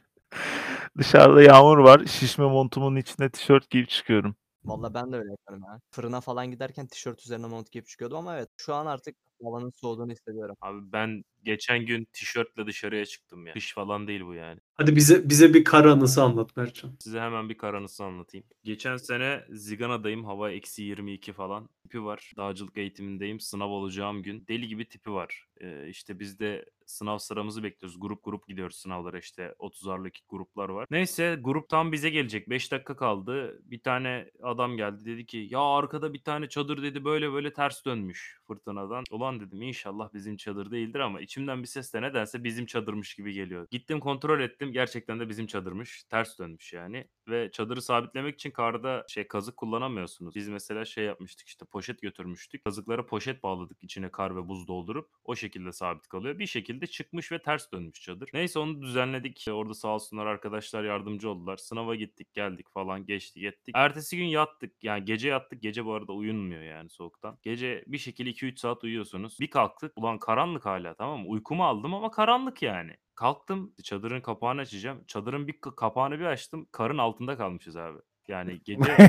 Dışarıda 0.97 1.41
yağmur 1.41 1.77
var. 1.77 2.05
Şişme 2.05 2.45
montumun 2.45 2.95
içine 2.95 3.29
tişört 3.29 3.69
giyip 3.69 3.89
çıkıyorum. 3.89 4.35
Valla 4.65 4.93
ben 4.93 5.11
de 5.11 5.17
öyle 5.17 5.31
yaparım 5.31 5.63
ya. 5.67 5.79
Fırına 5.91 6.21
falan 6.21 6.51
giderken 6.51 6.87
tişört 6.87 7.21
üzerine 7.21 7.47
mont 7.47 7.71
giyip 7.71 7.87
çıkıyordum 7.87 8.17
ama 8.17 8.37
evet 8.37 8.49
şu 8.57 8.73
an 8.75 8.85
artık 8.85 9.15
Havanın 9.45 9.71
soğuduğunu 9.75 10.11
hissediyorum. 10.11 10.55
Abi 10.61 10.91
ben 10.91 11.23
geçen 11.43 11.85
gün 11.85 12.07
tişörtle 12.13 12.67
dışarıya 12.67 13.05
çıktım 13.05 13.47
ya. 13.47 13.53
Kış 13.53 13.73
falan 13.73 14.07
değil 14.07 14.21
bu 14.25 14.33
yani. 14.33 14.59
Hadi 14.73 14.95
bize 14.95 15.29
bize 15.29 15.53
bir 15.53 15.63
kar 15.63 15.85
anısı 15.85 16.23
anlat 16.23 16.57
Mertcan. 16.57 16.97
Size 16.99 17.19
hemen 17.19 17.49
bir 17.49 17.57
karanısı 17.57 18.03
anlatayım. 18.03 18.45
Geçen 18.63 18.97
sene 18.97 19.45
Zigana'dayım. 19.49 20.25
Hava 20.25 20.51
eksi 20.51 20.83
22 20.83 21.33
falan. 21.33 21.69
Tipi 21.83 22.03
var. 22.03 22.31
Dağcılık 22.37 22.77
eğitimindeyim. 22.77 23.39
Sınav 23.39 23.69
olacağım 23.69 24.23
gün. 24.23 24.45
Deli 24.47 24.67
gibi 24.67 24.89
tipi 24.89 25.11
var. 25.11 25.45
Ee, 25.61 25.87
işte 25.89 26.19
biz 26.19 26.39
de 26.39 26.65
sınav 26.85 27.17
sıramızı 27.17 27.63
bekliyoruz. 27.63 27.99
Grup 27.99 28.23
grup 28.23 28.47
gidiyoruz 28.47 28.75
sınavlara 28.75 29.17
işte. 29.17 29.55
30'arlı 29.59 30.07
iki 30.07 30.21
gruplar 30.29 30.69
var. 30.69 30.87
Neyse 30.91 31.37
grup 31.41 31.69
tam 31.69 31.91
bize 31.91 32.09
gelecek. 32.09 32.49
5 32.49 32.71
dakika 32.71 32.95
kaldı. 32.95 33.59
Bir 33.63 33.79
tane 33.79 34.31
adam 34.43 34.77
geldi. 34.77 35.05
Dedi 35.05 35.25
ki 35.25 35.47
ya 35.51 35.59
arkada 35.59 36.13
bir 36.13 36.23
tane 36.23 36.49
çadır 36.49 36.83
dedi 36.83 37.05
böyle 37.05 37.31
böyle 37.31 37.53
ters 37.53 37.85
dönmüş 37.85 38.39
fırtınadan. 38.47 39.03
Ulan 39.11 39.34
dedim 39.39 39.61
inşallah 39.61 40.13
bizim 40.13 40.37
çadır 40.37 40.71
değildir 40.71 40.99
ama 40.99 41.21
içimden 41.21 41.61
bir 41.61 41.67
ses 41.67 41.93
de 41.93 42.01
nedense 42.01 42.43
bizim 42.43 42.65
çadırmış 42.65 43.15
gibi 43.15 43.33
geliyor. 43.33 43.67
Gittim 43.71 43.99
kontrol 43.99 44.39
ettim. 44.41 44.71
Gerçekten 44.71 45.19
de 45.19 45.29
bizim 45.29 45.47
çadırmış. 45.47 46.03
Ters 46.03 46.39
dönmüş 46.39 46.73
yani. 46.73 47.07
Ve 47.27 47.51
çadırı 47.51 47.81
sabitlemek 47.81 48.35
için 48.35 48.51
karda 48.51 49.05
şey 49.07 49.27
kazık 49.27 49.57
kullanamıyorsunuz. 49.57 50.35
Biz 50.35 50.49
mesela 50.49 50.85
şey 50.85 51.05
yapmıştık 51.05 51.47
işte 51.47 51.65
poşet 51.65 52.01
götürmüştük. 52.01 52.63
Kazıklara 52.63 53.05
poşet 53.05 53.43
bağladık 53.43 53.83
içine 53.83 54.11
kar 54.11 54.35
ve 54.35 54.47
buz 54.47 54.67
doldurup 54.67 55.09
o 55.23 55.35
şekilde 55.35 55.71
sabit 55.71 56.07
kalıyor. 56.07 56.39
Bir 56.39 56.47
şekilde 56.47 56.87
çıkmış 56.87 57.31
ve 57.31 57.41
ters 57.41 57.71
dönmüş 57.71 58.01
çadır. 58.01 58.29
Neyse 58.33 58.59
onu 58.59 58.81
düzenledik. 58.81 59.45
Orada 59.51 59.73
sağ 59.73 59.87
olsunlar 59.87 60.25
arkadaşlar 60.25 60.83
yardımcı 60.83 61.29
oldular. 61.29 61.57
Sınava 61.57 61.95
gittik 61.95 62.33
geldik 62.33 62.69
falan 62.73 63.05
geçtik 63.05 63.43
ettik. 63.43 63.75
Ertesi 63.77 64.17
gün 64.17 64.25
yattık. 64.25 64.83
Yani 64.83 65.05
gece 65.05 65.29
yattık. 65.29 65.61
Gece 65.61 65.85
bu 65.85 65.93
arada 65.93 66.13
uyunmuyor 66.13 66.61
yani 66.61 66.89
soğuktan. 66.89 67.39
Gece 67.43 67.83
bir 67.87 67.97
şekilde 67.97 68.29
2-3 68.29 68.59
saat 68.59 68.83
uyuyorsunuz. 68.83 69.39
Bir 69.39 69.49
kalktık. 69.49 69.97
Ulan 69.97 70.19
karanlık 70.19 70.65
hala 70.65 70.93
tamam 70.93 71.19
mı? 71.19 71.27
Uykumu 71.27 71.65
aldım 71.65 71.93
ama 71.93 72.11
karanlık 72.11 72.61
yani. 72.61 72.97
Kalktım 73.15 73.73
çadırın 73.83 74.21
kapağını 74.21 74.61
açacağım. 74.61 75.03
Çadırın 75.07 75.47
bir 75.47 75.59
kapağını 75.61 76.19
bir 76.19 76.25
açtım. 76.25 76.67
Karın 76.71 76.97
altında 76.97 77.37
kalmışız 77.37 77.75
abi. 77.75 77.99
Yani 78.27 78.61
gece 78.63 78.97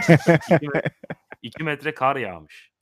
2 1.42 1.64
metre 1.64 1.94
kar 1.94 2.16
yağmış. 2.16 2.72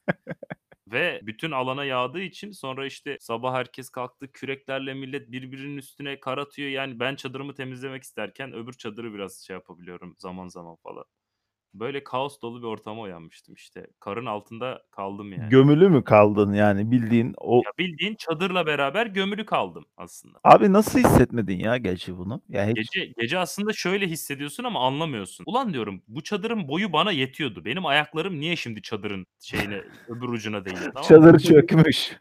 Ve 0.86 1.20
bütün 1.22 1.50
alana 1.50 1.84
yağdığı 1.84 2.20
için 2.20 2.50
sonra 2.50 2.86
işte 2.86 3.16
sabah 3.20 3.54
herkes 3.54 3.90
kalktı 3.90 4.32
küreklerle 4.32 4.94
millet 4.94 5.30
birbirinin 5.32 5.76
üstüne 5.76 6.20
kar 6.20 6.38
atıyor. 6.38 6.68
Yani 6.70 7.00
ben 7.00 7.14
çadırımı 7.14 7.54
temizlemek 7.54 8.02
isterken 8.02 8.52
öbür 8.52 8.72
çadırı 8.72 9.14
biraz 9.14 9.38
şey 9.46 9.54
yapabiliyorum 9.54 10.14
zaman 10.18 10.48
zaman 10.48 10.76
falan. 10.82 11.04
Böyle 11.74 12.04
kaos 12.04 12.42
dolu 12.42 12.62
bir 12.62 12.66
ortama 12.66 13.02
uyanmıştım 13.02 13.54
işte. 13.54 13.86
Karın 14.00 14.26
altında 14.26 14.82
kaldım 14.90 15.32
yani. 15.32 15.48
Gömülü 15.48 15.88
mü 15.88 16.04
kaldın 16.04 16.52
yani 16.52 16.90
bildiğin 16.90 17.34
o 17.38 17.56
ya 17.56 17.72
bildiğin 17.78 18.14
çadırla 18.14 18.66
beraber 18.66 19.06
gömülü 19.06 19.46
kaldım 19.46 19.84
aslında. 19.96 20.38
Abi 20.44 20.72
nasıl 20.72 20.98
hissetmedin 20.98 21.58
ya 21.58 21.76
gerçi 21.76 22.18
bunu? 22.18 22.42
Ya 22.48 22.66
hiç 22.66 22.76
Gece 22.76 23.12
gece 23.18 23.38
aslında 23.38 23.72
şöyle 23.72 24.06
hissediyorsun 24.06 24.64
ama 24.64 24.86
anlamıyorsun. 24.86 25.44
Ulan 25.46 25.72
diyorum 25.72 26.02
bu 26.08 26.22
çadırın 26.22 26.68
boyu 26.68 26.92
bana 26.92 27.12
yetiyordu. 27.12 27.64
Benim 27.64 27.86
ayaklarım 27.86 28.40
niye 28.40 28.56
şimdi 28.56 28.82
çadırın 28.82 29.26
şeyine 29.40 29.80
öbür 30.08 30.28
ucuna 30.28 30.64
değiyor 30.64 30.92
tamam 30.94 31.08
çadır 31.08 31.38
çökmüş. 31.38 32.12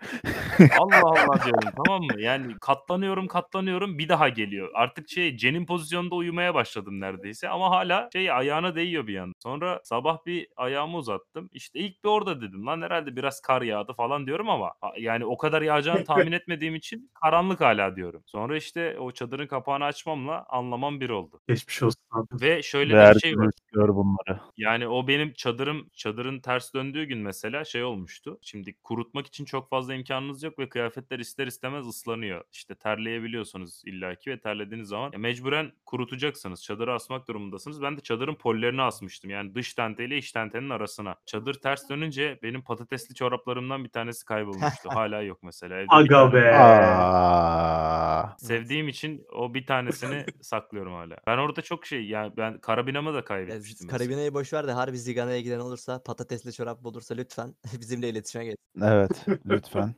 Allah 0.79 1.01
Allah 1.03 1.43
diyorum 1.45 1.69
tamam 1.85 2.03
mı? 2.03 2.21
Yani 2.21 2.53
katlanıyorum 2.61 3.27
katlanıyorum 3.27 3.97
bir 3.97 4.09
daha 4.09 4.29
geliyor. 4.29 4.69
Artık 4.73 5.09
şey 5.09 5.37
cenin 5.37 5.65
pozisyonda 5.65 6.15
uyumaya 6.15 6.53
başladım 6.53 6.99
neredeyse 6.99 7.49
ama 7.49 7.69
hala 7.69 8.09
şey 8.13 8.31
ayağına 8.31 8.75
değiyor 8.75 9.07
bir 9.07 9.13
yandan. 9.13 9.33
Sonra 9.43 9.81
sabah 9.83 10.25
bir 10.25 10.47
ayağımı 10.55 10.97
uzattım. 10.97 11.49
İşte 11.53 11.79
ilk 11.79 12.03
bir 12.03 12.09
orada 12.09 12.41
dedim 12.41 12.65
lan 12.65 12.81
herhalde 12.81 13.15
biraz 13.15 13.41
kar 13.41 13.61
yağdı 13.61 13.93
falan 13.93 14.25
diyorum 14.25 14.49
ama 14.49 14.73
yani 14.97 15.25
o 15.25 15.37
kadar 15.37 15.61
yağacağını 15.61 16.03
tahmin 16.03 16.31
etmediğim 16.31 16.75
için 16.75 17.11
karanlık 17.21 17.61
hala 17.61 17.95
diyorum. 17.95 18.23
Sonra 18.25 18.57
işte 18.57 18.99
o 18.99 19.11
çadırın 19.11 19.47
kapağını 19.47 19.85
açmamla 19.85 20.45
anlamam 20.49 20.99
bir 20.99 21.09
oldu. 21.09 21.41
Geçmiş 21.47 21.83
olsun 21.83 22.01
abi. 22.11 22.41
Ve 22.41 22.61
şöyle 22.61 22.97
Ve 22.97 23.15
bir 23.15 23.19
şey 23.19 23.37
var. 23.37 23.51
bunları. 23.75 24.39
Yani 24.57 24.87
o 24.87 25.07
benim 25.07 25.33
çadırım 25.33 25.89
çadırın 25.93 26.39
ters 26.39 26.73
döndüğü 26.73 27.03
gün 27.03 27.19
mesela 27.19 27.65
şey 27.65 27.83
olmuştu. 27.83 28.39
Şimdi 28.41 28.73
kurutmak 28.83 29.27
için 29.27 29.45
çok 29.45 29.69
fazla 29.69 29.93
imkanınız 29.93 30.43
yok 30.43 30.59
ve 30.59 30.69
kıyafetler 30.69 31.19
ister 31.19 31.47
istemez 31.47 31.87
ıslanıyor. 31.87 32.43
İşte 32.51 32.75
terleyebiliyorsunuz 32.75 33.81
illaki 33.85 34.31
ve 34.31 34.39
terlediğiniz 34.39 34.87
zaman 34.87 35.11
mecburen 35.17 35.71
kurutacaksınız. 35.85 36.63
Çadırı 36.63 36.93
asmak 36.93 37.27
durumundasınız. 37.27 37.81
Ben 37.81 37.97
de 37.97 38.01
çadırın 38.01 38.35
pollerini 38.35 38.81
asmıştım. 38.81 39.32
Yani 39.33 39.55
dış 39.55 39.73
tenteyle 39.73 40.17
iç 40.17 40.31
tentenin 40.31 40.69
arasına. 40.69 41.15
Çadır 41.25 41.53
ters 41.53 41.89
dönünce 41.89 42.39
benim 42.43 42.63
patatesli 42.63 43.15
çoraplarımdan 43.15 43.83
bir 43.83 43.89
tanesi 43.89 44.25
kaybolmuştu. 44.25 44.89
Hala 44.93 45.21
yok 45.21 45.43
mesela. 45.43 45.75
Evde 45.75 45.87
Aga 45.89 46.33
be. 46.33 46.55
Aa. 46.57 48.35
Sevdiğim 48.37 48.87
için 48.87 49.25
o 49.33 49.53
bir 49.53 49.65
tanesini 49.65 50.25
saklıyorum 50.41 50.93
hala. 50.93 51.17
Ben 51.27 51.37
orada 51.37 51.61
çok 51.61 51.85
şey 51.85 52.05
yani 52.05 52.33
ben 52.37 52.57
karabinamı 52.57 53.13
da 53.13 53.23
kaybetmiştim. 53.23 53.87
mesela. 53.87 53.97
Karabina'yı 53.97 54.33
boş 54.33 54.53
ver 54.53 54.67
de 54.67 54.71
harbi 54.71 54.97
Zigana'ya 54.97 55.41
giden 55.41 55.59
olursa 55.59 56.03
patatesli 56.03 56.53
çorap 56.53 56.83
bulursa 56.83 57.15
lütfen 57.15 57.55
bizimle 57.79 58.09
iletişime 58.09 58.45
geç. 58.45 58.57
Evet 58.81 59.25
lütfen. 59.45 59.95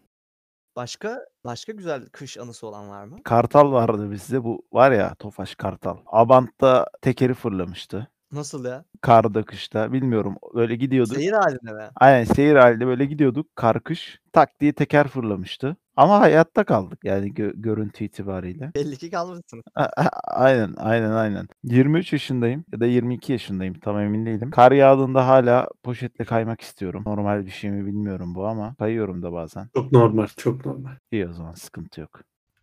Başka 0.76 1.26
başka 1.46 1.72
güzel 1.72 2.06
kış 2.10 2.38
anısı 2.38 2.68
olan 2.68 2.90
var 2.90 3.04
mı? 3.06 3.24
Kartal 3.24 3.72
vardı 3.72 4.12
bizde 4.12 4.44
bu 4.44 4.66
var 4.74 4.92
ya 4.92 5.16
Tofaş 5.16 5.56
Kartal. 5.56 5.98
Abant'ta 6.06 6.88
tekeri 7.02 7.34
fırlamıştı. 7.34 8.12
Nasıl 8.32 8.66
ya? 8.66 8.86
Karda 9.02 9.44
kışta 9.44 9.94
bilmiyorum 9.94 10.36
böyle 10.56 10.76
gidiyorduk. 10.76 11.16
Seyir 11.16 11.32
halinde 11.34 11.72
mi? 11.74 11.90
Aynen 11.96 12.24
seyir 12.24 12.56
halinde 12.56 12.88
böyle 12.88 13.06
gidiyorduk 13.06 13.56
kar 13.56 13.84
kış 13.84 14.20
tak 14.34 14.60
diye 14.60 14.74
teker 14.74 15.08
fırlamıştı. 15.08 15.76
Ama 15.98 16.20
hayatta 16.20 16.64
kaldık 16.64 17.00
yani 17.04 17.34
gö- 17.34 17.62
görüntü 17.62 18.04
itibariyle. 18.04 18.72
Belli 18.76 18.98
ki. 18.98 19.18
A- 19.18 19.24
a- 19.76 20.10
Aynen 20.24 20.74
aynen 20.78 21.12
aynen. 21.12 21.48
23 21.64 22.14
yaşındayım 22.14 22.66
ya 22.74 22.80
da 22.80 22.86
22 22.86 23.32
yaşındayım 23.32 23.74
tam 23.74 24.00
emin 24.00 24.26
değilim. 24.26 24.52
Kar 24.52 24.72
yağdığında 24.72 25.28
hala 25.28 25.68
poşetle 25.84 26.26
kaymak 26.26 26.62
istiyorum. 26.62 27.04
Normal 27.06 27.46
bir 27.46 27.52
şey 27.52 27.72
mi 27.72 27.86
bilmiyorum 27.86 28.36
bu 28.36 28.48
ama 28.48 28.76
kayıyorum 28.76 29.22
da 29.24 29.34
bazen. 29.34 29.70
Çok 29.76 29.92
normal, 29.92 30.28
çok 30.38 30.66
normal. 30.66 30.92
İyi 31.12 31.28
o 31.28 31.34
zaman 31.34 31.54
sıkıntı 31.54 32.02
yok. 32.02 32.22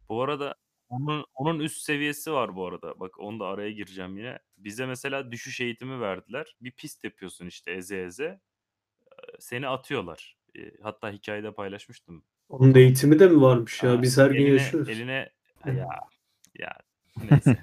Bu 0.09 0.23
arada 0.23 0.55
onun 0.93 1.25
onun 1.35 1.61
üst 1.61 1.83
seviyesi 1.83 2.33
var 2.33 2.57
bu 2.57 2.67
arada. 2.67 3.01
Bak 3.01 3.21
onu 3.21 3.41
da 3.41 3.47
araya 3.47 3.71
gireceğim 3.71 4.17
yine. 4.19 4.39
Bize 4.59 4.87
mesela 4.87 5.33
düşüş 5.33 5.61
eğitimi 5.61 6.01
verdiler. 6.01 6.57
Bir 6.61 6.73
pist 6.73 7.05
yapıyorsun 7.05 7.47
işte 7.47 7.73
eze 7.73 8.03
eze. 8.03 8.25
Eee, 8.25 9.37
Seni 9.41 9.69
atıyorlar. 9.69 10.37
Eee, 10.55 10.75
hatta 10.83 11.11
hikayede 11.13 11.53
paylaşmıştım. 11.55 12.25
Onun 12.49 12.75
da 12.75 12.79
eğitimi 12.79 13.19
de 13.19 13.29
mi 13.29 13.41
varmış 13.43 13.83
ya? 13.83 13.91
Ha, 13.91 14.03
Biz 14.03 14.19
her 14.19 14.31
gün 14.31 14.39
eline, 14.39 14.53
yaşıyoruz. 14.53 14.89
Eline 14.91 15.33
ya 15.67 15.89
ya 16.59 16.79
neyse. 17.23 17.57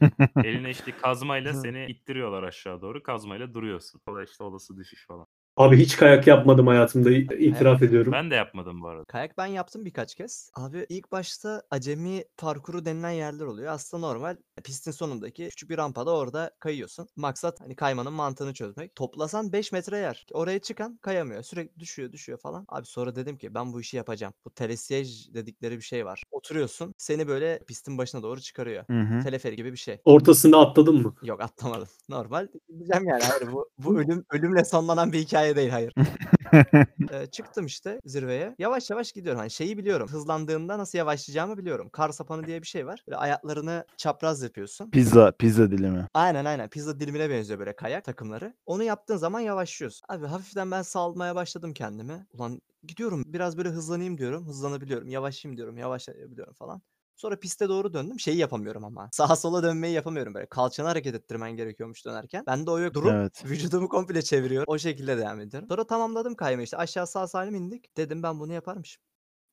eline 0.44 0.70
işte 0.70 0.92
kazmayla 0.96 1.54
seni 1.54 1.86
ittiriyorlar 1.86 2.42
aşağı 2.42 2.82
doğru. 2.82 3.02
Kazmayla 3.02 3.54
duruyorsun. 3.54 4.00
O 4.06 4.14
da 4.16 4.24
işte 4.24 4.44
olası 4.44 4.76
düşüş 4.76 5.06
falan. 5.06 5.23
Abi 5.56 5.76
hiç 5.76 5.96
kayak 5.96 6.26
yapmadım 6.26 6.66
hayatımda. 6.66 7.10
itiraf 7.10 7.82
ediyorum. 7.82 8.12
Ben 8.12 8.30
de 8.30 8.34
yapmadım 8.34 8.82
bu 8.82 8.88
arada. 8.88 9.04
Kayak 9.04 9.38
ben 9.38 9.46
yaptım 9.46 9.84
birkaç 9.84 10.14
kez. 10.14 10.50
Abi 10.54 10.86
ilk 10.88 11.12
başta 11.12 11.62
acemi 11.70 12.24
parkuru 12.36 12.84
denilen 12.84 13.10
yerler 13.10 13.44
oluyor. 13.44 13.72
Aslında 13.72 14.06
normal 14.06 14.36
pistin 14.62 14.90
sonundaki 14.90 15.48
küçük 15.48 15.70
bir 15.70 15.78
rampada 15.78 16.16
orada 16.16 16.50
kayıyorsun. 16.60 17.08
Maksat 17.16 17.60
hani 17.60 17.76
kaymanın 17.76 18.12
mantığını 18.12 18.54
çözmek. 18.54 18.94
Toplasan 18.94 19.52
5 19.52 19.72
metre 19.72 19.98
yer. 19.98 20.26
Oraya 20.32 20.58
çıkan 20.58 20.96
kayamıyor. 20.96 21.42
Sürekli 21.42 21.80
düşüyor 21.80 22.12
düşüyor 22.12 22.38
falan. 22.38 22.64
Abi 22.68 22.86
sonra 22.86 23.16
dedim 23.16 23.38
ki 23.38 23.54
ben 23.54 23.72
bu 23.72 23.80
işi 23.80 23.96
yapacağım. 23.96 24.34
Bu 24.44 24.50
telesiyej 24.50 25.34
dedikleri 25.34 25.76
bir 25.76 25.82
şey 25.82 26.06
var. 26.06 26.22
Oturuyorsun 26.30 26.94
seni 26.98 27.28
böyle 27.28 27.58
pistin 27.66 27.98
başına 27.98 28.22
doğru 28.22 28.40
çıkarıyor. 28.40 28.84
Hı 28.86 29.00
hı. 29.00 29.22
Teleferik 29.22 29.56
gibi 29.56 29.72
bir 29.72 29.78
şey. 29.78 30.00
Ortasında 30.04 30.58
atladın 30.58 31.02
mı? 31.02 31.14
Yok 31.22 31.40
atlamadım. 31.40 31.88
Normal 32.08 32.48
gideceğim 32.68 33.08
yani. 33.08 33.22
Hayır 33.22 33.52
bu, 33.52 33.70
bu 33.78 33.98
ölüm 33.98 34.24
ölümle 34.30 34.64
sonlanan 34.64 35.12
bir 35.12 35.18
hikaye 35.18 35.56
değil 35.56 35.70
hayır. 35.70 35.94
Eee, 37.12 37.26
çıktım 37.26 37.66
işte 37.66 38.00
zirveye. 38.04 38.54
Yavaş 38.58 38.90
yavaş 38.90 39.12
gidiyorum. 39.12 39.38
Hani 39.38 39.50
şeyi 39.50 39.78
biliyorum. 39.78 40.08
Hızlandığında 40.08 40.78
nasıl 40.78 40.98
yavaşlayacağımı 40.98 41.58
biliyorum. 41.58 41.88
Kar 41.88 42.10
sapanı 42.10 42.46
diye 42.46 42.62
bir 42.62 42.66
şey 42.66 42.86
var. 42.86 43.04
Böyle 43.08 43.16
ayaklarını 43.16 43.84
çapraz 43.96 44.42
yapıyorsun. 44.42 44.90
pizza 44.90 45.32
pizza 45.32 45.70
dilimi. 45.70 46.06
Aynen 46.14 46.44
aynen. 46.44 46.68
Pizza 46.68 47.00
dilimine 47.00 47.30
benziyor 47.30 47.58
böyle 47.58 47.76
kayak 47.76 48.04
takımları. 48.04 48.54
Onu 48.66 48.82
yaptığın 48.82 49.16
zaman 49.16 49.40
yavaşlıyorsun. 49.40 50.06
Abi 50.08 50.26
hafiften 50.26 50.70
ben 50.70 50.82
salmaya 50.82 51.34
başladım 51.34 51.72
kendimi. 51.72 52.26
Ulan 52.32 52.60
gidiyorum 52.86 53.22
biraz 53.26 53.56
böyle 53.56 53.68
hızlanayım 53.68 54.18
diyorum. 54.18 54.46
Hızlanabiliyorum. 54.46 55.08
Yavaşlayayım 55.08 55.56
diyorum. 55.56 55.76
Yavaşlayabiliyorum 55.78 56.54
falan. 56.54 56.82
Sonra 57.16 57.40
piste 57.40 57.68
doğru 57.68 57.92
döndüm. 57.92 58.20
Şeyi 58.20 58.36
yapamıyorum 58.38 58.84
ama. 58.84 59.08
Sağa 59.12 59.36
sola 59.36 59.62
dönmeyi 59.62 59.94
yapamıyorum 59.94 60.34
böyle. 60.34 60.46
Kalçanı 60.46 60.88
hareket 60.88 61.14
ettirmen 61.14 61.56
gerekiyormuş 61.56 62.04
dönerken. 62.06 62.44
Ben 62.46 62.66
de 62.66 62.70
o 62.70 62.78
yok. 62.78 62.94
Durup 62.94 63.10
Evet. 63.12 63.44
vücudumu 63.44 63.88
komple 63.88 64.22
çeviriyorum. 64.22 64.64
O 64.68 64.78
şekilde 64.78 65.18
devam 65.18 65.40
ediyorum. 65.40 65.68
Sonra 65.68 65.86
tamamladım 65.86 66.34
kaymayı 66.34 66.64
işte. 66.64 66.76
Aşağı 66.76 67.06
sağ 67.06 67.26
salim 67.28 67.54
indik. 67.54 67.96
Dedim 67.96 68.22
ben 68.22 68.40
bunu 68.40 68.52
yaparmışım. 68.52 69.02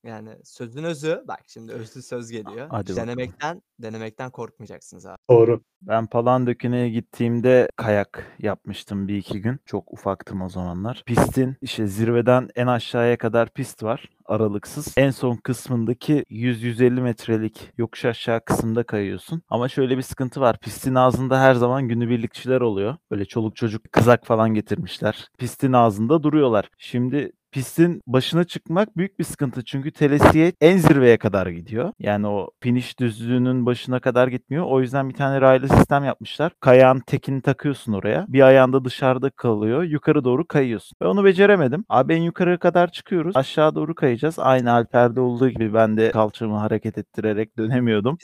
Yani 0.03 0.29
sözün 0.43 0.83
özü 0.83 1.23
bak 1.27 1.41
şimdi 1.47 1.71
özlü 1.71 2.01
söz 2.01 2.31
geliyor. 2.31 2.67
Hadi 2.69 2.89
bakalım. 2.89 2.95
denemekten 2.95 3.61
denemekten 3.79 4.29
korkmayacaksınız 4.31 5.05
abi. 5.05 5.17
Doğru. 5.29 5.61
Ben 5.81 6.07
Palandöken'e 6.07 6.89
gittiğimde 6.89 7.69
kayak 7.75 8.35
yapmıştım 8.39 9.07
bir 9.07 9.17
iki 9.17 9.41
gün. 9.41 9.59
Çok 9.65 9.93
ufaktım 9.93 10.41
o 10.41 10.49
zamanlar. 10.49 11.03
Pistin 11.05 11.55
işte 11.61 11.87
zirveden 11.87 12.49
en 12.55 12.67
aşağıya 12.67 13.17
kadar 13.17 13.49
pist 13.49 13.83
var 13.83 14.09
aralıksız. 14.25 14.93
En 14.97 15.11
son 15.11 15.35
kısmındaki 15.35 16.25
100-150 16.29 17.01
metrelik 17.01 17.69
yokuş 17.77 18.05
aşağı 18.05 18.45
kısımda 18.45 18.83
kayıyorsun. 18.83 19.41
Ama 19.49 19.69
şöyle 19.69 19.97
bir 19.97 20.01
sıkıntı 20.01 20.41
var. 20.41 20.59
Pistin 20.59 20.95
ağzında 20.95 21.41
her 21.41 21.53
zaman 21.53 21.87
günübirlikçiler 21.87 22.61
oluyor. 22.61 22.95
Böyle 23.11 23.25
çoluk 23.25 23.55
çocuk 23.55 23.91
kızak 23.91 24.25
falan 24.25 24.53
getirmişler. 24.53 25.29
Pistin 25.37 25.73
ağzında 25.73 26.23
duruyorlar. 26.23 26.69
Şimdi 26.77 27.31
pistin 27.51 28.01
başına 28.07 28.43
çıkmak 28.43 28.97
büyük 28.97 29.19
bir 29.19 29.23
sıkıntı. 29.23 29.63
Çünkü 29.63 29.91
telesiye 29.91 30.53
en 30.61 30.77
zirveye 30.77 31.17
kadar 31.17 31.47
gidiyor. 31.47 31.93
Yani 31.99 32.27
o 32.27 32.49
finish 32.59 32.99
düzlüğünün 32.99 33.65
başına 33.65 33.99
kadar 33.99 34.27
gitmiyor. 34.27 34.65
O 34.65 34.81
yüzden 34.81 35.09
bir 35.09 35.13
tane 35.13 35.41
raylı 35.41 35.69
sistem 35.69 36.03
yapmışlar. 36.03 36.51
Kayağın 36.59 36.99
tekini 36.99 37.41
takıyorsun 37.41 37.93
oraya. 37.93 38.25
Bir 38.27 38.41
ayağın 38.41 38.73
da 38.73 38.85
dışarıda 38.85 39.29
kalıyor. 39.29 39.83
Yukarı 39.83 40.23
doğru 40.23 40.47
kayıyorsun. 40.47 40.97
Ben 41.01 41.05
onu 41.05 41.23
beceremedim. 41.23 41.85
Abi 41.89 42.13
en 42.13 42.21
yukarıya 42.21 42.57
kadar 42.57 42.91
çıkıyoruz. 42.91 43.37
Aşağı 43.37 43.75
doğru 43.75 43.95
kayacağız. 43.95 44.39
Aynı 44.39 44.71
Alper'de 44.71 45.21
olduğu 45.21 45.49
gibi 45.49 45.73
ben 45.73 45.97
de 45.97 46.11
kalçamı 46.11 46.57
hareket 46.57 46.97
ettirerek 46.97 47.57
dönemiyordum. 47.57 48.17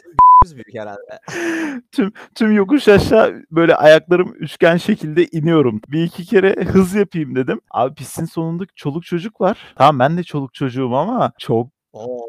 Büyük 0.46 0.74
herhalde. 0.76 1.20
tüm 1.92 2.12
tüm 2.36 2.52
yokuş 2.52 2.88
aşağı 2.88 3.44
böyle 3.52 3.76
ayaklarım 3.76 4.34
üçgen 4.40 4.78
şekilde 4.78 5.28
iniyorum. 5.28 5.82
Bir 5.88 6.04
iki 6.04 6.26
kere 6.26 6.64
hız 6.64 6.96
yapayım 6.96 7.36
dedim. 7.36 7.62
Abi 7.72 7.96
pistin 7.96 8.26
sonunda 8.26 8.64
çoluk 8.76 9.04
çocuk 9.04 9.42
var. 9.42 9.58
Tamam 9.76 10.00
ben 10.00 10.18
de 10.18 10.24
çoluk 10.24 10.54
çocuğum 10.54 10.96
ama 10.96 11.32
çok 11.40 11.68
Oo, 11.94 12.28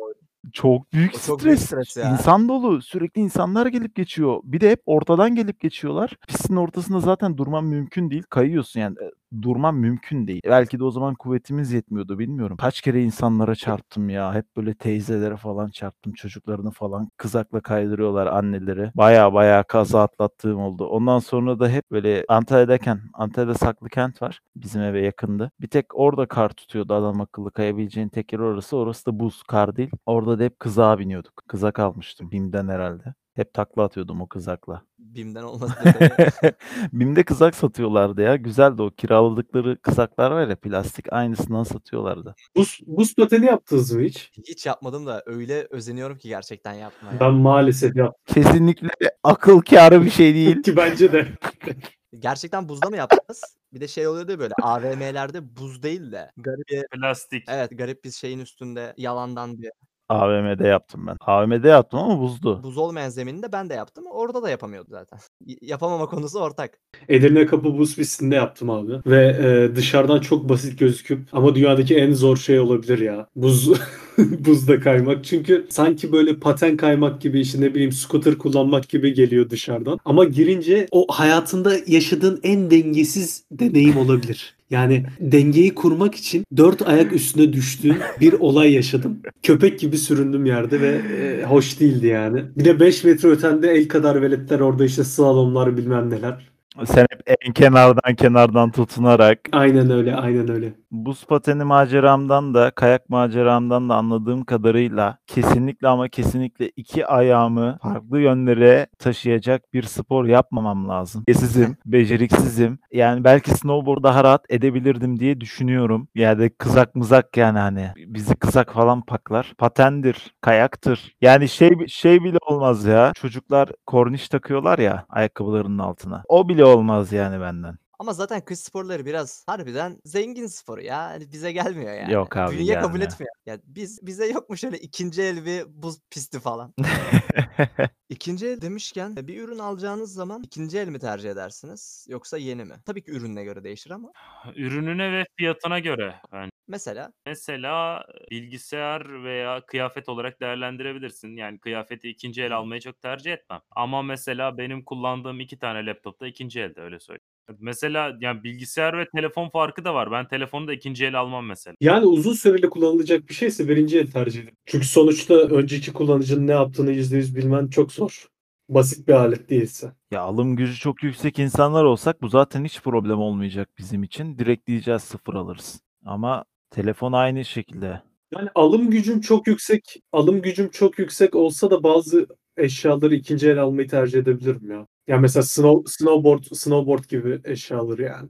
çok 0.52 0.92
büyük 0.92 1.14
O 1.14 1.18
çok 1.26 1.44
büyük 1.44 1.58
stres. 1.58 1.88
stres 1.88 2.04
ya. 2.04 2.12
İnsan 2.12 2.48
dolu. 2.48 2.82
Sürekli 2.82 3.20
insanlar 3.20 3.66
gelip 3.66 3.94
geçiyor. 3.94 4.40
Bir 4.44 4.60
de 4.60 4.70
hep 4.70 4.82
ortadan 4.86 5.34
gelip 5.34 5.60
geçiyorlar. 5.60 6.16
Pistin 6.28 6.56
ortasında 6.56 7.00
zaten 7.00 7.36
durman 7.38 7.64
mümkün 7.64 8.10
değil. 8.10 8.22
Kayıyorsun 8.30 8.80
yani. 8.80 8.96
Durman 9.42 9.74
mümkün 9.74 10.26
değil. 10.26 10.40
Belki 10.44 10.78
de 10.78 10.84
o 10.84 10.90
zaman 10.90 11.14
kuvvetimiz 11.14 11.72
yetmiyordu 11.72 12.18
bilmiyorum. 12.18 12.56
Kaç 12.56 12.80
kere 12.80 13.02
insanlara 13.02 13.54
çarptım 13.54 14.08
ya. 14.08 14.34
Hep 14.34 14.56
böyle 14.56 14.74
teyzelere 14.74 15.36
falan 15.36 15.68
çarptım. 15.68 16.12
Çocuklarını 16.12 16.70
falan 16.70 17.08
kızakla 17.16 17.60
kaydırıyorlar 17.60 18.26
anneleri. 18.26 18.90
Baya 18.94 19.34
baya 19.34 19.62
kaza 19.62 20.02
atlattığım 20.02 20.60
oldu. 20.60 20.86
Ondan 20.86 21.18
sonra 21.18 21.60
da 21.60 21.68
hep 21.68 21.90
böyle 21.90 22.24
Antalya'dayken 22.28 23.00
Antalya'da 23.14 23.54
saklı 23.54 23.88
kent 23.88 24.22
var. 24.22 24.40
Bizim 24.56 24.82
eve 24.82 25.00
yakındı. 25.00 25.50
Bir 25.60 25.68
tek 25.68 25.86
orada 25.98 26.26
kar 26.26 26.48
tutuyordu 26.48 26.94
adam 26.94 27.20
akıllı 27.20 27.50
kayabileceğin 27.50 28.08
tek 28.08 28.32
yer 28.32 28.40
orası. 28.40 28.76
Orası 28.76 29.06
da 29.06 29.20
buz 29.20 29.42
kar 29.42 29.76
değil. 29.76 29.90
Orada 30.06 30.38
da 30.38 30.44
hep 30.44 30.60
kızağa 30.60 30.98
biniyorduk. 30.98 31.42
Kızak 31.48 31.78
almıştım 31.78 32.30
BİM'den 32.30 32.68
herhalde. 32.68 33.14
Hep 33.38 33.54
takla 33.54 33.82
atıyordum 33.82 34.20
o 34.20 34.28
kızakla. 34.28 34.82
BİM'den 34.98 35.44
detayı. 35.84 36.30
BİM'de 36.92 37.22
kızak 37.22 37.54
satıyorlardı 37.54 38.22
ya. 38.22 38.36
Güzeldi 38.36 38.82
o 38.82 38.90
kiraladıkları 38.90 39.78
kızaklar 39.82 40.30
var 40.30 40.48
ya 40.48 40.56
plastik 40.56 41.12
aynısından 41.12 41.64
satıyorlardı. 41.64 42.34
Buz, 42.56 42.80
buz 42.86 43.14
pateni 43.14 43.46
yaptınız 43.46 43.92
mı 43.92 44.02
hiç? 44.02 44.30
Hiç 44.48 44.66
yapmadım 44.66 45.06
da 45.06 45.22
öyle 45.26 45.66
özeniyorum 45.70 46.18
ki 46.18 46.28
gerçekten 46.28 46.72
yapmaya. 46.72 47.20
Ben 47.20 47.32
maalesef 47.32 47.96
yaptım. 47.96 48.34
Kesinlikle 48.34 48.88
akıl 49.24 49.60
kârı 49.60 50.04
bir 50.04 50.10
şey 50.10 50.34
değil. 50.34 50.62
Ki 50.62 50.76
bence 50.76 51.12
de. 51.12 51.28
Gerçekten 52.18 52.68
buzda 52.68 52.90
mı 52.90 52.96
yaptınız? 52.96 53.56
Bir 53.72 53.80
de 53.80 53.88
şey 53.88 54.06
oluyordu 54.06 54.32
ya 54.32 54.38
böyle 54.38 54.54
AVM'lerde 54.62 55.56
buz 55.56 55.82
değil 55.82 56.12
de 56.12 56.30
garip 56.36 56.68
bir 56.68 56.84
Plastik. 56.92 57.44
evet 57.48 57.78
garip 57.78 58.04
bir 58.04 58.10
şeyin 58.10 58.38
üstünde 58.38 58.94
yalandan 58.96 59.62
bir 59.62 59.70
AVM'de 60.08 60.66
yaptım 60.66 61.06
ben. 61.06 61.16
AVM'de 61.20 61.68
yaptım 61.68 61.98
ama 62.00 62.20
buzdu. 62.20 62.60
buz 62.62 62.78
olmayan 62.78 63.08
zemininde 63.08 63.52
ben 63.52 63.70
de 63.70 63.74
yaptım. 63.74 64.04
Orada 64.10 64.42
da 64.42 64.50
yapamıyordu 64.50 64.88
zaten. 64.90 65.18
Yapamama 65.62 66.06
konusu 66.06 66.38
ortak. 66.40 66.78
Edirne 67.08 67.46
Kapı 67.46 67.78
Buz 67.78 67.96
Pisti'nde 67.96 68.34
yaptım 68.34 68.70
abi. 68.70 68.92
Ve 69.06 69.26
e, 69.26 69.76
dışarıdan 69.76 70.20
çok 70.20 70.48
basit 70.48 70.78
gözüküp 70.78 71.20
ama 71.32 71.54
dünyadaki 71.54 71.96
en 71.96 72.12
zor 72.12 72.36
şey 72.36 72.60
olabilir 72.60 72.98
ya. 72.98 73.26
Buz 73.36 73.72
buzda 74.18 74.80
kaymak. 74.80 75.24
Çünkü 75.24 75.66
sanki 75.70 76.12
böyle 76.12 76.38
paten 76.38 76.76
kaymak 76.76 77.20
gibi 77.20 77.40
işte 77.40 77.60
ne 77.60 77.74
bileyim 77.74 77.92
scooter 77.92 78.38
kullanmak 78.38 78.88
gibi 78.88 79.14
geliyor 79.14 79.50
dışarıdan. 79.50 79.98
Ama 80.04 80.24
girince 80.24 80.86
o 80.90 81.06
hayatında 81.10 81.72
yaşadığın 81.86 82.40
en 82.42 82.70
dengesiz 82.70 83.44
deneyim 83.50 83.96
olabilir. 83.96 84.57
Yani 84.70 85.06
dengeyi 85.20 85.74
kurmak 85.74 86.14
için 86.14 86.44
dört 86.56 86.88
ayak 86.88 87.12
üstüne 87.12 87.52
düştüğün 87.52 87.96
bir 88.20 88.32
olay 88.32 88.72
yaşadım. 88.72 89.18
Köpek 89.42 89.80
gibi 89.80 89.98
süründüm 89.98 90.46
yerde 90.46 90.80
ve 90.80 90.88
e, 90.88 91.44
hoş 91.44 91.80
değildi 91.80 92.06
yani. 92.06 92.44
Bir 92.56 92.64
de 92.64 92.80
5 92.80 93.04
metre 93.04 93.28
ötende 93.28 93.70
el 93.70 93.88
kadar 93.88 94.22
veletler 94.22 94.60
orada 94.60 94.84
işte 94.84 95.04
slalomlar 95.04 95.76
bilmem 95.76 96.10
neler. 96.10 96.48
Sen 96.86 97.06
en 97.46 97.52
kenardan 97.52 98.14
kenardan 98.14 98.70
tutunarak 98.70 99.40
Aynen 99.52 99.90
öyle, 99.90 100.16
aynen 100.16 100.50
öyle. 100.50 100.72
buz 100.90 101.24
pateni 101.26 101.64
maceramdan 101.64 102.54
da 102.54 102.70
kayak 102.70 103.08
maceramdan 103.10 103.88
da 103.88 103.94
anladığım 103.94 104.44
kadarıyla 104.44 105.18
kesinlikle 105.26 105.88
ama 105.88 106.08
kesinlikle 106.08 106.68
iki 106.76 107.06
ayağımı 107.06 107.78
farklı 107.82 108.20
yönlere 108.20 108.86
taşıyacak 108.98 109.72
bir 109.72 109.82
spor 109.82 110.24
yapmamam 110.24 110.88
lazım. 110.88 111.24
Esizim, 111.28 111.76
beceriksizim. 111.86 112.78
Yani 112.92 113.24
belki 113.24 113.50
snowboard 113.50 114.02
daha 114.02 114.24
rahat 114.24 114.44
edebilirdim 114.48 115.20
diye 115.20 115.40
düşünüyorum. 115.40 116.08
Yani 116.14 116.50
kızak 116.50 116.94
mızak 116.94 117.36
yani 117.36 117.58
hani 117.58 117.90
bizi 117.96 118.34
kızak 118.36 118.72
falan 118.72 119.02
paklar. 119.02 119.52
Patendir, 119.58 120.34
kayaktır. 120.40 121.14
Yani 121.20 121.48
şey 121.48 121.86
şey 121.88 122.24
bile 122.24 122.38
olmaz 122.46 122.84
ya. 122.84 123.12
Çocuklar 123.14 123.68
korniş 123.86 124.28
takıyorlar 124.28 124.78
ya 124.78 125.04
ayakkabılarının 125.08 125.78
altına. 125.78 126.22
O 126.28 126.48
bile 126.48 126.64
olmaz 126.64 127.12
yani 127.18 127.40
benden. 127.40 127.78
Ama 127.98 128.12
zaten 128.12 128.40
kış 128.44 128.58
sporları 128.58 129.06
biraz 129.06 129.44
harbiden 129.46 130.00
zengin 130.04 130.46
sporu 130.46 130.82
ya. 130.82 130.98
Hani 131.04 131.32
bize 131.32 131.52
gelmiyor 131.52 131.94
yani. 131.94 132.12
Yok 132.12 132.36
abi, 132.36 132.58
Bünye 132.58 132.74
kabul 132.74 132.88
gelmiyor. 132.92 133.12
etmiyor. 133.12 133.32
Ya 133.46 133.58
biz 133.64 134.06
bize 134.06 134.26
yok 134.26 134.50
mu 134.50 134.56
şöyle 134.56 134.78
ikinci 134.78 135.22
el 135.22 135.44
bir 135.44 135.64
buz 135.68 135.98
pisti 136.10 136.40
falan. 136.40 136.74
İkinci 138.08 138.46
el 138.46 138.60
demişken 138.60 139.14
e, 139.18 139.26
bir 139.26 139.42
ürün 139.42 139.58
alacağınız 139.58 140.12
zaman 140.12 140.42
ikinci 140.42 140.78
el 140.78 140.88
mi 140.88 140.98
tercih 140.98 141.30
edersiniz 141.30 142.06
yoksa 142.08 142.38
yeni 142.38 142.64
mi? 142.64 142.74
Tabii 142.86 143.02
ki 143.02 143.10
ürününe 143.10 143.44
göre 143.44 143.64
değişir 143.64 143.90
ama 143.90 144.12
Ürününe 144.56 145.12
ve 145.12 145.26
fiyatına 145.36 145.78
göre. 145.78 146.14
Yani 146.32 146.50
mesela 146.68 147.12
mesela 147.26 148.04
bilgisayar 148.30 149.24
veya 149.24 149.60
kıyafet 149.66 150.08
olarak 150.08 150.40
değerlendirebilirsin. 150.40 151.36
Yani 151.36 151.58
kıyafeti 151.58 152.08
ikinci 152.08 152.42
el 152.42 152.56
almayı 152.56 152.80
çok 152.80 153.02
tercih 153.02 153.32
etmem. 153.32 153.60
Ama 153.70 154.02
mesela 154.02 154.58
benim 154.58 154.84
kullandığım 154.84 155.40
iki 155.40 155.58
tane 155.58 155.86
laptop 155.86 156.20
da 156.20 156.26
ikinci 156.26 156.60
elde 156.60 156.80
öyle 156.80 157.00
söyleyeyim. 157.00 157.28
Mesela 157.58 158.16
yani 158.20 158.44
bilgisayar 158.44 158.98
ve 158.98 159.08
telefon 159.16 159.48
farkı 159.48 159.84
da 159.84 159.94
var. 159.94 160.10
Ben 160.10 160.28
telefonu 160.28 160.68
da 160.68 160.72
ikinci 160.72 161.06
el 161.06 161.20
almam 161.20 161.46
mesela. 161.46 161.74
Yani 161.80 162.06
uzun 162.06 162.32
süreli 162.32 162.70
kullanılacak 162.70 163.28
bir 163.28 163.34
şeyse 163.34 163.68
birinci 163.68 163.98
el 163.98 164.10
tercih 164.10 164.40
ederim. 164.40 164.56
Çünkü 164.66 164.86
sonuçta 164.86 165.34
önceki 165.34 165.92
kullanıcının 165.92 166.46
ne 166.46 166.52
yaptığını 166.52 166.92
%100 166.92 167.36
bilmen 167.36 167.68
çok 167.68 167.92
zor. 167.92 168.26
Basit 168.68 169.08
bir 169.08 169.12
alet 169.12 169.50
değilse. 169.50 169.92
Ya 170.10 170.20
alım 170.20 170.56
gücü 170.56 170.74
çok 170.74 171.02
yüksek 171.02 171.38
insanlar 171.38 171.84
olsak 171.84 172.22
bu 172.22 172.28
zaten 172.28 172.64
hiç 172.64 172.80
problem 172.80 173.18
olmayacak 173.18 173.68
bizim 173.78 174.02
için. 174.02 174.38
Direkt 174.38 174.66
diyeceğiz 174.66 175.02
sıfır 175.02 175.34
alırız. 175.34 175.80
Ama 176.04 176.44
telefon 176.70 177.12
aynı 177.12 177.44
şekilde. 177.44 178.02
Yani 178.34 178.48
alım 178.54 178.90
gücüm 178.90 179.20
çok 179.20 179.46
yüksek, 179.46 179.96
alım 180.12 180.42
gücüm 180.42 180.70
çok 180.70 180.98
yüksek 180.98 181.34
olsa 181.34 181.70
da 181.70 181.82
bazı 181.82 182.26
eşyaları 182.56 183.14
ikinci 183.14 183.48
el 183.48 183.58
almayı 183.62 183.88
tercih 183.88 184.18
edebilirim 184.18 184.70
ya. 184.70 184.86
Yani 185.06 185.20
mesela 185.20 185.42
snow, 185.42 185.92
snowboard, 185.92 186.44
snowboard 186.52 187.04
gibi 187.04 187.40
eşyaları 187.44 188.02
yani. 188.02 188.28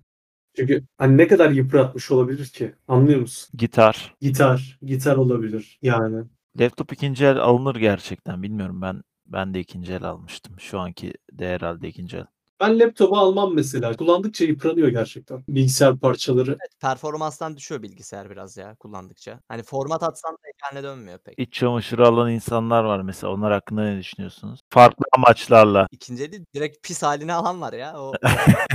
Çünkü 0.56 0.84
hani 0.98 1.16
ne 1.16 1.28
kadar 1.28 1.50
yıpratmış 1.50 2.10
olabilir 2.10 2.46
ki? 2.46 2.74
Anlıyor 2.88 3.20
musun? 3.20 3.50
Gitar. 3.58 4.14
Gitar, 4.20 4.78
gitar 4.82 5.16
olabilir 5.16 5.78
yani. 5.82 6.24
Laptop 6.60 6.92
ikinci 6.92 7.24
el 7.24 7.36
alınır 7.36 7.76
gerçekten. 7.76 8.42
Bilmiyorum 8.42 8.82
ben 8.82 9.02
ben 9.26 9.54
de 9.54 9.60
ikinci 9.60 9.92
el 9.92 10.02
almıştım. 10.02 10.60
Şu 10.60 10.78
anki 10.78 11.12
de 11.32 11.48
herhalde 11.48 11.88
ikinci 11.88 12.16
el. 12.16 12.26
Ben 12.60 12.78
laptopu 12.80 13.16
almam 13.16 13.54
mesela. 13.54 13.96
Kullandıkça 13.96 14.44
yıpranıyor 14.44 14.88
gerçekten. 14.88 15.44
Bilgisayar 15.48 15.98
parçaları. 15.98 16.50
evet, 16.50 16.80
performanstan 16.80 17.56
düşüyor 17.56 17.82
bilgisayar 17.82 18.30
biraz 18.30 18.56
ya 18.56 18.74
kullandıkça. 18.74 19.40
Hani 19.48 19.62
format 19.62 20.02
atsan 20.02 20.32
da 20.32 20.38
ekrana 20.54 20.82
dönmüyor 20.82 21.18
pek. 21.18 21.34
İç 21.38 21.52
çamaşırı 21.52 22.06
alan 22.06 22.30
insanlar 22.30 22.84
var 22.84 23.00
mesela. 23.00 23.32
Onlar 23.32 23.52
hakkında 23.52 23.84
ne 23.84 23.98
düşünüyorsunuz? 23.98 24.60
Farklı 24.70 25.04
amaçlarla. 25.16 25.86
İkinci 25.90 26.24
eli 26.24 26.46
direkt 26.54 26.82
pis 26.86 27.02
haline 27.02 27.32
alan 27.34 27.60
var 27.60 27.72
ya. 27.72 28.00
O 28.00 28.12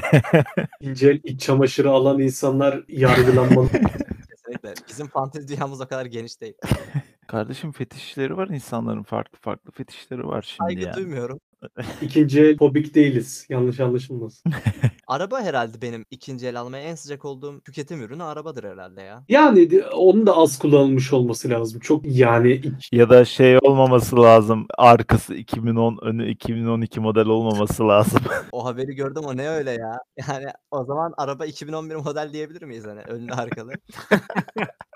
İnce 0.82 1.10
el 1.10 1.20
iç 1.24 1.42
çamaşırı 1.42 1.90
alan 1.90 2.20
insanlar 2.20 2.84
yargılanmalı. 2.88 3.70
kesinlikle. 4.30 4.74
Bizim 4.90 5.08
fantezi 5.08 5.48
dünyamız 5.48 5.82
o 5.82 5.88
kadar 5.88 6.06
geniş 6.06 6.42
değil. 6.42 6.54
Kardeşim 7.28 7.72
fetişleri 7.72 8.38
var 8.38 8.48
insanların 8.48 9.04
farklı 9.04 9.38
farklı 9.42 9.72
fetişleri 9.72 10.28
var 10.28 10.42
şimdi 10.42 10.68
Saygı 10.68 10.86
yani. 10.86 10.96
duymuyorum. 10.96 11.40
İkinci 12.02 12.42
el 12.42 12.58
fobik 12.58 12.96
değiliz. 12.96 13.46
Yanlış 13.50 13.80
anlaşılmasın. 13.80 14.52
Araba 15.08 15.42
herhalde 15.42 15.82
benim 15.82 16.06
ikinci 16.12 16.48
el 16.48 16.60
almaya 16.60 16.84
en 16.84 16.96
sıcak 16.96 17.26
olduğum 17.26 17.62
tüketim 17.62 18.02
ürünü 18.02 18.24
arabadır 18.24 18.64
herhalde 18.64 19.02
ya. 19.02 19.24
Yani 19.30 19.72
de- 19.72 19.88
onun 19.88 20.28
da 20.28 20.38
az 20.38 20.60
kullanılmış 20.60 21.14
olması 21.14 21.50
lazım. 21.50 21.80
Çok 21.80 22.02
yani 22.06 22.62
Ya 22.92 23.10
da 23.10 23.26
şey 23.26 23.58
olmaması 23.62 24.16
lazım. 24.22 24.66
Arkası 24.78 25.36
2010, 25.36 25.98
önü 26.02 26.30
2012 26.32 27.00
model 27.00 27.26
olmaması 27.26 27.88
lazım. 27.88 28.20
O 28.52 28.66
haberi 28.66 28.96
gördüm 28.96 29.24
o 29.26 29.38
ne 29.38 29.50
öyle 29.50 29.72
ya. 29.72 30.00
Yani 30.30 30.46
o 30.72 30.84
zaman 30.86 31.14
araba 31.18 31.46
2011 31.46 31.96
model 31.96 32.30
diyebilir 32.34 32.62
miyiz 32.64 32.86
hani 32.86 33.00
önlü 33.02 33.34
arkalı. 33.34 33.72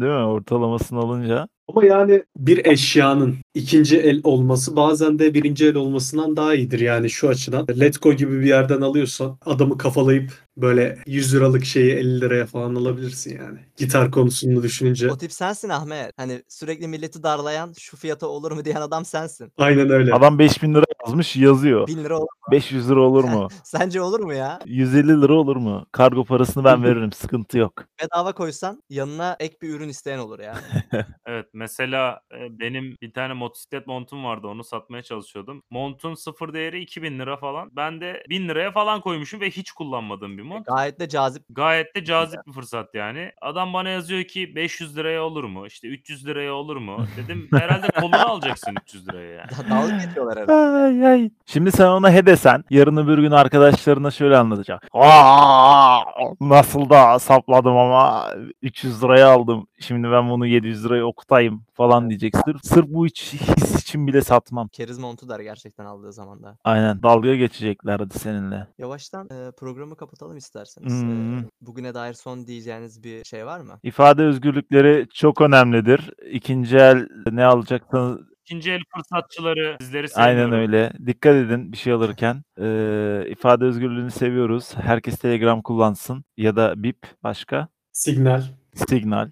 Değil 0.00 0.12
mi? 0.12 0.18
Ortalamasını 0.26 0.98
alınca. 0.98 1.48
ama 1.68 1.84
yani 1.84 2.22
bir 2.36 2.66
eşyanın 2.66 3.36
ikinci 3.54 3.98
el 3.98 4.20
olması 4.24 4.76
bazen 4.76 5.18
de 5.18 5.34
birinci 5.34 5.66
el 5.66 5.74
olmasından 5.74 6.36
daha 6.36 6.54
iyidir 6.54 6.80
yani 6.80 7.10
şu 7.10 7.28
açıdan. 7.28 7.66
Letgo 7.80 8.12
gibi 8.12 8.40
bir 8.40 8.46
yerden 8.46 8.80
alıyorsan 8.80 9.38
adamı 9.46 9.78
kafalayıp 9.78 10.32
böyle 10.56 10.98
100 11.06 11.34
liralık 11.34 11.64
şeyi 11.64 11.92
50 11.92 12.20
liraya 12.20 12.46
falan 12.46 12.74
alabilirsin 12.74 13.38
yani. 13.38 13.58
Gitar 13.76 14.10
konusunu 14.10 14.62
düşününce. 14.62 15.10
O 15.12 15.18
tip 15.18 15.32
sensin 15.32 15.68
Ahmet. 15.68 16.12
Hani 16.16 16.42
sürekli 16.48 16.88
milleti 16.88 17.22
darlayan 17.22 17.72
şu 17.78 17.96
fiyata 17.96 18.26
olur 18.26 18.52
mu 18.52 18.64
diyen 18.64 18.80
adam 18.80 19.04
sensin. 19.04 19.52
Aynen 19.58 19.90
öyle. 19.90 20.14
Adam 20.14 20.38
5000 20.38 20.74
lira 20.74 20.85
yazmış 21.06 21.36
yazıyor. 21.36 21.86
1000 21.86 22.04
lira 22.04 22.18
olur. 22.18 22.26
500 22.50 22.90
lira 22.90 23.00
olur 23.00 23.24
mu? 23.24 23.48
Sence 23.64 24.00
olur 24.00 24.20
mu 24.20 24.34
ya? 24.34 24.58
150 24.66 25.22
lira 25.22 25.32
olur 25.34 25.56
mu? 25.56 25.86
Kargo 25.92 26.24
parasını 26.24 26.64
ben 26.64 26.84
veririm. 26.84 27.12
Sıkıntı 27.12 27.58
yok. 27.58 27.72
Bedava 28.02 28.32
koysan 28.32 28.82
yanına 28.90 29.36
ek 29.40 29.56
bir 29.62 29.68
ürün 29.74 29.88
isteyen 29.88 30.18
olur 30.18 30.38
ya. 30.38 30.54
Evet 31.26 31.46
mesela 31.52 32.20
e, 32.32 32.58
benim 32.58 32.96
bir 33.02 33.12
tane 33.12 33.32
motosiklet 33.34 33.86
montum 33.86 34.24
vardı 34.24 34.46
onu 34.46 34.64
satmaya 34.64 35.02
çalışıyordum. 35.02 35.62
Montun 35.70 36.14
sıfır 36.14 36.52
değeri 36.52 36.80
2000 36.80 37.18
lira 37.18 37.36
falan. 37.36 37.70
Ben 37.76 38.00
de 38.00 38.22
1000 38.28 38.48
liraya 38.48 38.70
falan 38.72 39.00
koymuşum 39.00 39.40
ve 39.40 39.50
hiç 39.50 39.72
kullanmadığım 39.72 40.38
bir 40.38 40.42
mont. 40.42 40.66
Gayet 40.66 41.00
de 41.00 41.08
cazip. 41.08 41.42
Gayet 41.50 41.96
de 41.96 42.04
cazip 42.04 42.40
bir 42.46 42.52
fırsat 42.52 42.94
yani. 42.94 43.32
Adam 43.42 43.72
bana 43.72 43.88
yazıyor 43.88 44.24
ki 44.24 44.54
500 44.56 44.96
liraya 44.96 45.22
olur 45.24 45.44
mu? 45.44 45.66
İşte 45.66 45.88
300 45.88 46.26
liraya 46.26 46.54
olur 46.54 46.76
mu? 46.76 46.96
Dedim 47.16 47.48
herhalde 47.52 47.88
kolunu 48.00 48.16
alacaksın 48.30 48.72
300 48.74 49.08
liraya 49.08 49.30
yani. 49.30 49.50
Da- 49.50 49.70
Dalga 49.70 49.96
geçiyorlar 50.04 50.36
herhalde. 50.38 50.52
Ay 50.86 50.95
ay. 51.02 51.30
Şimdi 51.46 51.72
sen 51.72 51.86
ona 51.86 52.10
he 52.10 52.26
desen 52.26 52.64
yarın 52.70 52.96
öbür 52.96 53.18
gün 53.18 53.30
arkadaşlarına 53.30 54.10
şöyle 54.10 54.36
anlatacak. 54.36 54.88
Aa, 54.92 56.00
nasıl 56.40 56.90
da 56.90 57.18
sapladım 57.18 57.76
ama 57.76 58.28
300 58.62 59.02
liraya 59.02 59.28
aldım. 59.28 59.66
Şimdi 59.80 60.10
ben 60.10 60.30
bunu 60.30 60.46
700 60.46 60.84
liraya 60.84 61.04
okutayım 61.04 61.62
falan 61.74 62.10
diyecek. 62.10 62.34
Sırf, 62.44 62.60
sırf 62.64 62.86
bu 62.88 63.06
hiç, 63.06 63.32
his 63.32 63.82
için 63.82 64.06
bile 64.06 64.22
satmam. 64.22 64.68
Keriz 64.68 64.98
montu 64.98 65.28
der 65.28 65.40
gerçekten 65.40 65.84
aldığı 65.84 66.12
zaman 66.12 66.42
da. 66.42 66.56
Aynen. 66.64 67.02
Dalga 67.02 67.34
geçeceklerdi 67.34 68.18
seninle. 68.18 68.66
Yavaştan 68.78 69.24
e, 69.30 69.50
programı 69.58 69.96
kapatalım 69.96 70.36
isterseniz. 70.36 71.02
E, 71.02 71.06
Hmm. 71.06 71.44
bugüne 71.60 71.94
dair 71.94 72.14
son 72.14 72.46
diyeceğiniz 72.46 73.04
bir 73.04 73.24
şey 73.24 73.46
var 73.46 73.60
mı? 73.60 73.78
İfade 73.82 74.22
özgürlükleri 74.22 75.06
çok 75.14 75.40
önemlidir. 75.40 76.10
İkinci 76.30 76.76
el 76.76 77.08
ne 77.32 77.44
alacaksanız 77.44 78.18
İkinci 78.46 78.72
el 78.72 78.80
fırsatçıları 78.96 79.76
sizleri 79.80 80.06
Aynen 80.14 80.40
sevmiyorum. 80.42 80.54
öyle. 80.60 80.92
Dikkat 81.06 81.34
edin 81.36 81.72
bir 81.72 81.76
şey 81.76 81.92
alırken. 81.92 82.42
Ee, 82.60 83.24
ifade 83.28 83.64
özgürlüğünü 83.64 84.10
seviyoruz. 84.10 84.74
Herkes 84.76 85.18
Telegram 85.18 85.62
kullansın. 85.62 86.24
Ya 86.36 86.56
da 86.56 86.82
BIP 86.82 87.06
başka. 87.22 87.68
Signal. 87.92 88.42
Signal. 88.74 89.30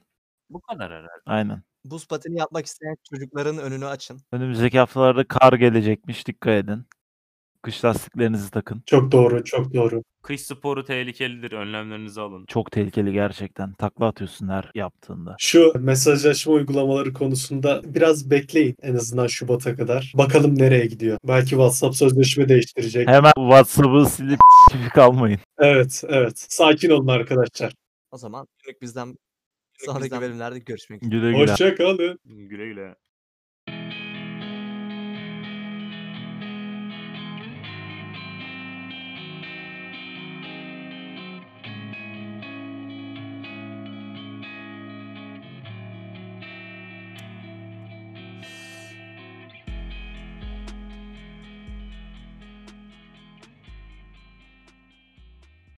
Bu 0.51 0.61
kadar 0.61 0.91
herhalde. 0.93 1.09
Aynen. 1.27 1.63
Buz 1.85 2.09
pateni 2.09 2.39
yapmak 2.39 2.67
isteyen 2.67 2.97
çocukların 3.11 3.59
önünü 3.59 3.87
açın. 3.87 4.21
Önümüzdeki 4.33 4.79
haftalarda 4.79 5.25
kar 5.29 5.53
gelecekmiş. 5.53 6.27
Dikkat 6.27 6.53
edin. 6.53 6.87
Kış 7.65 7.85
lastiklerinizi 7.85 8.51
takın. 8.51 8.83
Çok 8.87 9.13
doğru, 9.13 9.45
çok 9.45 9.75
doğru. 9.75 10.03
Kış 10.23 10.41
sporu 10.41 10.85
tehlikelidir. 10.85 11.53
Önlemlerinizi 11.53 12.21
alın. 12.21 12.45
Çok 12.47 12.71
tehlikeli 12.71 13.13
gerçekten. 13.13 13.73
Takla 13.73 14.07
atıyorsun 14.07 14.49
her 14.49 14.71
yaptığında. 14.75 15.37
Şu 15.39 15.73
mesajlaşma 15.79 16.53
uygulamaları 16.53 17.13
konusunda 17.13 17.83
biraz 17.85 18.31
bekleyin 18.31 18.77
en 18.83 18.95
azından 18.95 19.27
Şubat'a 19.27 19.77
kadar. 19.77 20.13
Bakalım 20.17 20.59
nereye 20.59 20.87
gidiyor. 20.87 21.19
Belki 21.29 21.51
WhatsApp 21.51 21.97
sözleşme 21.97 22.49
değiştirecek. 22.49 23.09
Hemen 23.09 23.33
WhatsApp'ı 23.37 24.07
silip 24.07 24.41
kalmayın. 24.95 25.41
Evet, 25.59 26.03
evet. 26.09 26.47
Sakin 26.49 26.91
olun 26.91 27.09
arkadaşlar. 27.09 27.73
O 28.11 28.19
zaman 28.19 28.47
günlük 28.65 28.83
bizden 28.83 29.17
sonraki 29.79 30.21
bölümlerde 30.21 30.59
görüşmek 30.59 31.03
üzere. 31.03 31.17
Güle 31.21 31.33
güle. 31.33 31.53
Hoşça 31.53 31.75
kalın. 31.75 32.19
Güle 32.25 32.67
güle. 32.67 32.95